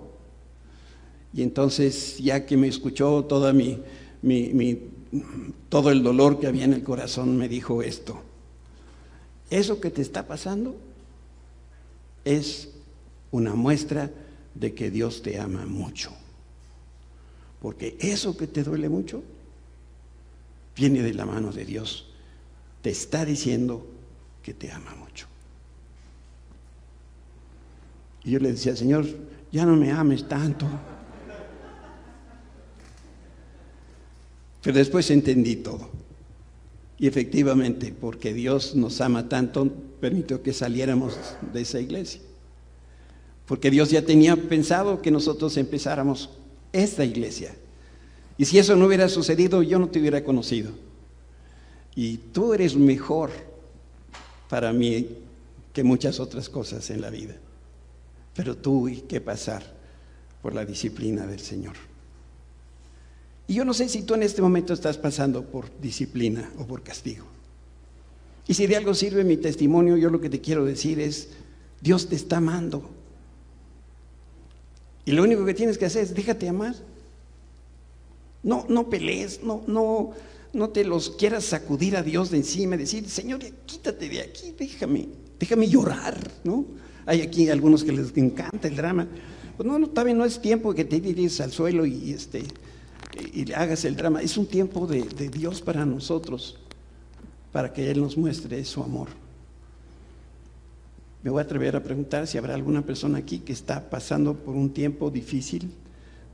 Y 1.32 1.42
entonces, 1.42 2.18
ya 2.18 2.44
que 2.44 2.56
me 2.56 2.68
escuchó 2.68 3.24
toda 3.24 3.52
mi, 3.52 3.80
todo 5.68 5.90
el 5.90 6.02
dolor 6.02 6.38
que 6.38 6.46
había 6.46 6.64
en 6.64 6.74
el 6.74 6.82
corazón, 6.82 7.36
me 7.36 7.48
dijo 7.48 7.82
esto. 7.82 8.20
Eso 9.50 9.80
que 9.80 9.90
te 9.90 10.02
está 10.02 10.26
pasando 10.26 10.76
es 12.24 12.70
una 13.30 13.54
muestra 13.54 14.10
de 14.54 14.74
que 14.74 14.90
Dios 14.90 15.22
te 15.22 15.38
ama 15.38 15.64
mucho. 15.64 16.12
Porque 17.60 17.96
eso 18.00 18.36
que 18.36 18.46
te 18.46 18.62
duele 18.62 18.88
mucho 18.88 19.22
viene 20.76 21.02
de 21.02 21.14
la 21.14 21.24
mano 21.24 21.52
de 21.52 21.64
Dios. 21.64 22.06
Te 22.82 22.90
está 22.90 23.24
diciendo 23.24 23.86
que 24.42 24.54
te 24.54 24.70
ama 24.70 24.94
mucho. 24.94 25.26
Y 28.24 28.32
yo 28.32 28.38
le 28.38 28.52
decía, 28.52 28.76
Señor, 28.76 29.06
ya 29.50 29.64
no 29.64 29.76
me 29.76 29.90
ames 29.90 30.28
tanto. 30.28 30.66
Pero 34.62 34.76
después 34.76 35.10
entendí 35.10 35.56
todo. 35.56 35.88
Y 36.98 37.06
efectivamente, 37.06 37.94
porque 37.98 38.34
Dios 38.34 38.74
nos 38.74 39.00
ama 39.00 39.28
tanto, 39.28 39.70
permitió 40.00 40.42
que 40.42 40.52
saliéramos 40.52 41.16
de 41.52 41.60
esa 41.60 41.80
iglesia. 41.80 42.20
Porque 43.46 43.70
Dios 43.70 43.90
ya 43.90 44.02
tenía 44.02 44.36
pensado 44.36 45.00
que 45.00 45.10
nosotros 45.10 45.56
empezáramos 45.56 46.30
esta 46.72 47.04
iglesia. 47.04 47.54
Y 48.36 48.44
si 48.44 48.58
eso 48.58 48.76
no 48.76 48.86
hubiera 48.86 49.08
sucedido, 49.08 49.62
yo 49.62 49.78
no 49.78 49.88
te 49.88 50.00
hubiera 50.00 50.22
conocido. 50.22 50.72
Y 51.94 52.18
tú 52.18 52.52
eres 52.52 52.76
mejor 52.76 53.30
para 54.48 54.72
mí 54.72 55.08
que 55.72 55.82
muchas 55.84 56.20
otras 56.20 56.48
cosas 56.48 56.90
en 56.90 57.00
la 57.00 57.10
vida. 57.10 57.36
Pero 58.38 58.56
tuve 58.56 59.02
que 59.02 59.20
pasar 59.20 59.64
por 60.40 60.54
la 60.54 60.64
disciplina 60.64 61.26
del 61.26 61.40
Señor. 61.40 61.74
Y 63.48 63.54
yo 63.54 63.64
no 63.64 63.74
sé 63.74 63.88
si 63.88 64.02
tú 64.02 64.14
en 64.14 64.22
este 64.22 64.40
momento 64.40 64.72
estás 64.72 64.96
pasando 64.96 65.44
por 65.44 65.68
disciplina 65.80 66.48
o 66.56 66.64
por 66.64 66.84
castigo. 66.84 67.26
Y 68.46 68.54
si 68.54 68.68
de 68.68 68.76
algo 68.76 68.94
sirve 68.94 69.24
mi 69.24 69.38
testimonio, 69.38 69.96
yo 69.96 70.08
lo 70.08 70.20
que 70.20 70.30
te 70.30 70.40
quiero 70.40 70.64
decir 70.64 71.00
es, 71.00 71.30
Dios 71.80 72.08
te 72.08 72.14
está 72.14 72.36
amando. 72.36 72.88
Y 75.04 75.10
lo 75.10 75.24
único 75.24 75.44
que 75.44 75.54
tienes 75.54 75.76
que 75.76 75.86
hacer 75.86 76.04
es 76.04 76.14
déjate 76.14 76.48
amar. 76.48 76.76
No, 78.44 78.66
no 78.68 78.88
pelees, 78.88 79.42
no, 79.42 79.64
no, 79.66 80.12
no 80.52 80.68
te 80.68 80.84
los 80.84 81.10
quieras 81.10 81.44
sacudir 81.44 81.96
a 81.96 82.04
Dios 82.04 82.30
de 82.30 82.36
encima, 82.36 82.76
decir, 82.76 83.08
Señor, 83.08 83.40
quítate 83.66 84.08
de 84.08 84.20
aquí, 84.20 84.54
déjame, 84.56 85.08
déjame 85.40 85.68
llorar, 85.68 86.16
¿no? 86.44 86.86
Hay 87.08 87.22
aquí 87.22 87.48
algunos 87.48 87.84
que 87.84 87.92
les 87.92 88.14
encanta 88.18 88.68
el 88.68 88.76
drama. 88.76 89.08
Pues 89.56 89.66
no, 89.66 89.78
no, 89.78 89.88
también 89.88 90.18
no 90.18 90.26
es 90.26 90.38
tiempo 90.42 90.74
que 90.74 90.84
te 90.84 91.00
tires 91.00 91.40
al 91.40 91.50
suelo 91.50 91.86
y 91.86 92.12
este 92.12 92.44
y 93.32 93.50
hagas 93.52 93.86
el 93.86 93.96
drama. 93.96 94.20
Es 94.20 94.36
un 94.36 94.46
tiempo 94.46 94.86
de, 94.86 95.00
Dios 95.30 95.62
para 95.62 95.86
nosotros, 95.86 96.58
para 97.50 97.72
que 97.72 97.90
Él 97.90 98.02
nos 98.02 98.18
muestre 98.18 98.62
su 98.62 98.82
amor. 98.82 99.08
Me 101.22 101.30
voy 101.30 101.40
a 101.40 101.44
atrever 101.44 101.76
a 101.76 101.82
preguntar 101.82 102.26
si 102.26 102.36
habrá 102.36 102.54
alguna 102.54 102.82
persona 102.82 103.18
aquí 103.18 103.38
que 103.38 103.54
está 103.54 103.88
pasando 103.88 104.34
por 104.34 104.54
un 104.54 104.74
tiempo 104.74 105.10
difícil, 105.10 105.72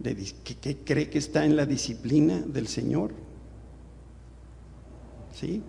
de, 0.00 0.16
que, 0.42 0.78
cree 0.78 1.08
que 1.08 1.18
está 1.18 1.44
en 1.44 1.54
la 1.54 1.66
disciplina 1.66 2.40
del 2.40 2.66
Señor. 2.66 3.12
¿Sí? 5.40 5.62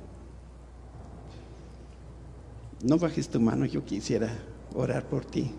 No 2.84 2.98
bajes 2.98 3.30
tu 3.30 3.40
mano, 3.40 3.66
yo 3.66 3.86
quisiera 3.86 4.36
orar 4.76 5.08
por 5.08 5.26
ti. 5.26 5.52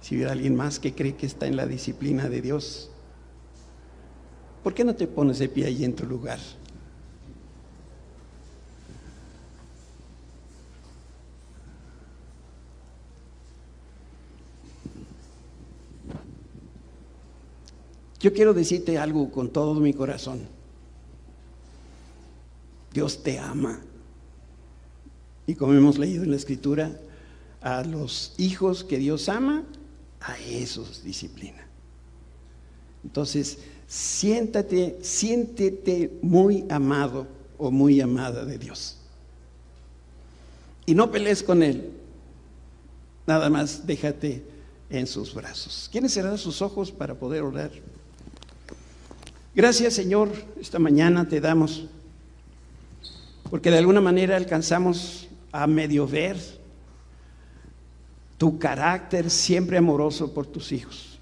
Si 0.00 0.16
hubiera 0.16 0.32
alguien 0.32 0.54
más 0.54 0.78
que 0.78 0.94
cree 0.94 1.16
que 1.16 1.26
está 1.26 1.46
en 1.46 1.56
la 1.56 1.66
disciplina 1.66 2.28
de 2.28 2.42
Dios, 2.42 2.90
¿por 4.62 4.74
qué 4.74 4.84
no 4.84 4.94
te 4.94 5.06
pones 5.06 5.38
de 5.38 5.48
pie 5.48 5.66
ahí 5.66 5.84
en 5.84 5.94
tu 5.94 6.06
lugar? 6.06 6.38
Yo 18.22 18.32
quiero 18.32 18.54
decirte 18.54 18.98
algo 18.98 19.32
con 19.32 19.50
todo 19.50 19.74
mi 19.74 19.92
corazón. 19.92 20.42
Dios 22.92 23.22
te 23.22 23.38
ama. 23.38 23.80
Y 25.44 25.56
como 25.56 25.72
hemos 25.72 25.98
leído 25.98 26.22
en 26.22 26.30
la 26.30 26.36
escritura, 26.36 26.92
a 27.62 27.84
los 27.84 28.34
hijos 28.38 28.84
que 28.84 28.98
Dios 28.98 29.28
ama, 29.28 29.64
a 30.20 30.38
esos 30.38 31.02
disciplina. 31.02 31.66
Entonces, 33.04 33.58
siéntate, 33.86 34.98
siéntete 35.02 36.18
muy 36.22 36.64
amado 36.68 37.26
o 37.58 37.70
muy 37.70 38.00
amada 38.00 38.44
de 38.44 38.58
Dios. 38.58 38.96
Y 40.86 40.94
no 40.94 41.10
pelees 41.10 41.42
con 41.42 41.62
Él. 41.62 41.90
Nada 43.26 43.48
más 43.50 43.86
déjate 43.86 44.44
en 44.90 45.06
sus 45.06 45.32
brazos. 45.32 45.88
¿Quieren 45.90 46.10
cerrar 46.10 46.38
sus 46.38 46.60
ojos 46.60 46.90
para 46.90 47.14
poder 47.14 47.42
orar? 47.42 47.70
Gracias 49.54 49.94
Señor, 49.94 50.30
esta 50.60 50.78
mañana 50.78 51.28
te 51.28 51.40
damos, 51.40 51.84
porque 53.50 53.70
de 53.70 53.78
alguna 53.78 54.00
manera 54.00 54.36
alcanzamos 54.36 55.28
a 55.52 55.66
medio 55.66 56.06
ver 56.06 56.61
tu 58.42 58.58
carácter 58.58 59.30
siempre 59.30 59.78
amoroso 59.78 60.34
por 60.34 60.48
tus 60.48 60.72
hijos. 60.72 61.20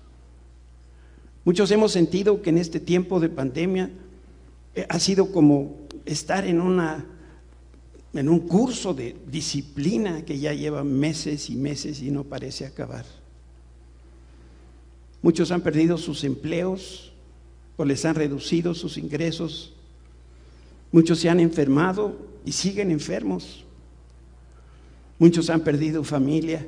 Muchos 1.45 1.71
hemos 1.71 1.93
sentido 1.93 2.41
que 2.41 2.49
en 2.49 2.57
este 2.57 2.81
tiempo 2.81 3.21
de 3.21 3.29
pandemia 3.29 3.91
eh, 4.75 4.87
ha 4.89 4.99
sido 4.99 5.31
como 5.31 5.81
estar 6.07 6.47
en 6.47 6.62
una 6.62 7.05
en 8.14 8.27
un 8.27 8.41
curso 8.41 8.95
de 8.95 9.18
disciplina 9.31 10.25
que 10.25 10.39
ya 10.39 10.55
lleva 10.55 10.83
meses 10.83 11.51
y 11.51 11.57
meses 11.57 12.01
y 12.01 12.11
no 12.11 12.25
parece 12.25 12.64
acabar. 12.64 13.05
Muchos 15.21 15.51
han 15.51 15.61
perdido 15.61 15.99
sus 15.99 16.25
empleos, 16.25 17.12
o 17.77 17.85
les 17.85 18.03
han 18.07 18.14
reducido 18.14 18.73
sus 18.73 18.97
ingresos. 18.97 19.75
Muchos 20.91 21.18
se 21.18 21.29
han 21.29 21.41
enfermado 21.41 22.16
y 22.47 22.53
siguen 22.53 22.91
enfermos. 22.91 23.66
Muchos 25.18 25.51
han 25.51 25.61
perdido 25.61 26.03
familia. 26.03 26.66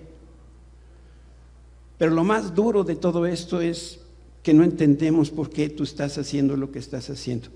Pero 1.99 2.13
lo 2.13 2.25
más 2.25 2.55
duro 2.55 2.85
de 2.85 2.97
todo 2.97 3.27
esto 3.27 3.61
es 3.61 4.01
que 4.43 4.53
no 4.53 4.65
entendemos 4.65 5.31
por 5.31 5.51
qué 5.51 5.69
tú 5.69 5.85
estás 5.85 6.19
haciendo 6.19 6.57
lo 6.57 6.73
que 6.73 6.79
estás 6.79 7.09
haciendo. 7.11 7.49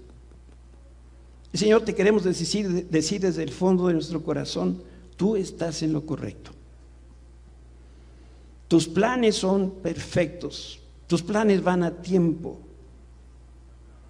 Señor, 1.52 1.82
te 1.82 1.94
queremos 1.94 2.24
decir, 2.24 2.88
decir 2.88 3.20
desde 3.20 3.42
el 3.42 3.50
fondo 3.50 3.88
de 3.88 3.94
nuestro 3.94 4.22
corazón, 4.22 4.82
tú 5.16 5.36
estás 5.36 5.82
en 5.82 5.92
lo 5.92 6.04
correcto. 6.04 6.52
Tus 8.68 8.86
planes 8.86 9.36
son 9.36 9.70
perfectos, 9.70 10.80
tus 11.06 11.22
planes 11.22 11.62
van 11.62 11.82
a 11.82 11.90
tiempo. 11.90 12.58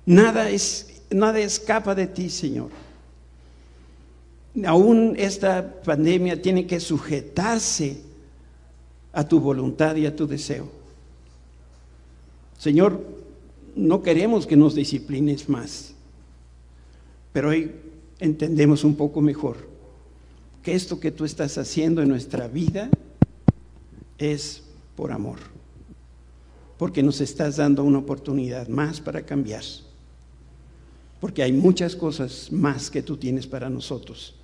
Nada, 0.07 0.51
es, 0.51 1.03
nada 1.11 1.39
escapa 1.39 1.95
de 1.95 2.07
ti, 2.07 2.31
Señor. 2.31 2.71
Aún 4.65 5.15
esta 5.19 5.83
pandemia 5.83 6.41
tiene 6.41 6.67
que 6.67 6.81
sujetarse 6.81 8.01
a 9.17 9.27
tu 9.27 9.41
voluntad 9.41 9.97
y 9.97 10.07
a 10.07 10.15
tu 10.15 10.27
deseo. 10.27 10.69
Señor, 12.59 13.03
no 13.75 14.03
queremos 14.03 14.47
que 14.47 14.57
nos 14.57 14.75
disciplines 14.75 15.49
más, 15.49 15.95
pero 17.33 17.49
hoy 17.49 17.73
entendemos 18.21 18.85
un 18.85 18.95
poco 18.95 19.21
mejor 19.21 19.57
que 20.63 20.75
esto 20.75 21.01
que 21.01 21.11
tú 21.11 21.25
estás 21.25 21.59
haciendo 21.59 22.03
en 22.03 22.09
nuestra 22.09 22.47
vida 22.47 22.91
es 24.19 24.63
por 24.95 25.13
amor, 25.13 25.39
porque 26.79 27.03
nos 27.03 27.21
estás 27.21 27.57
dando 27.57 27.85
una 27.85 27.99
oportunidad 27.99 28.69
más 28.69 29.01
para 29.01 29.27
cambiar 29.27 29.65
porque 31.21 31.43
hay 31.43 31.53
muchas 31.53 31.97
cosas 31.97 32.53
más 32.53 32.91
que 32.91 33.03
tú 33.03 33.17
tienes 33.17 33.47
para 33.47 33.71
nosotros 33.71 34.35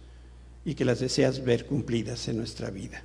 y 0.65 0.75
que 0.75 0.85
las 0.85 1.01
deseas 1.01 1.45
ver 1.45 1.67
cumplidas 1.67 2.29
en 2.29 2.39
nuestra 2.39 2.71
vida. 2.71 3.05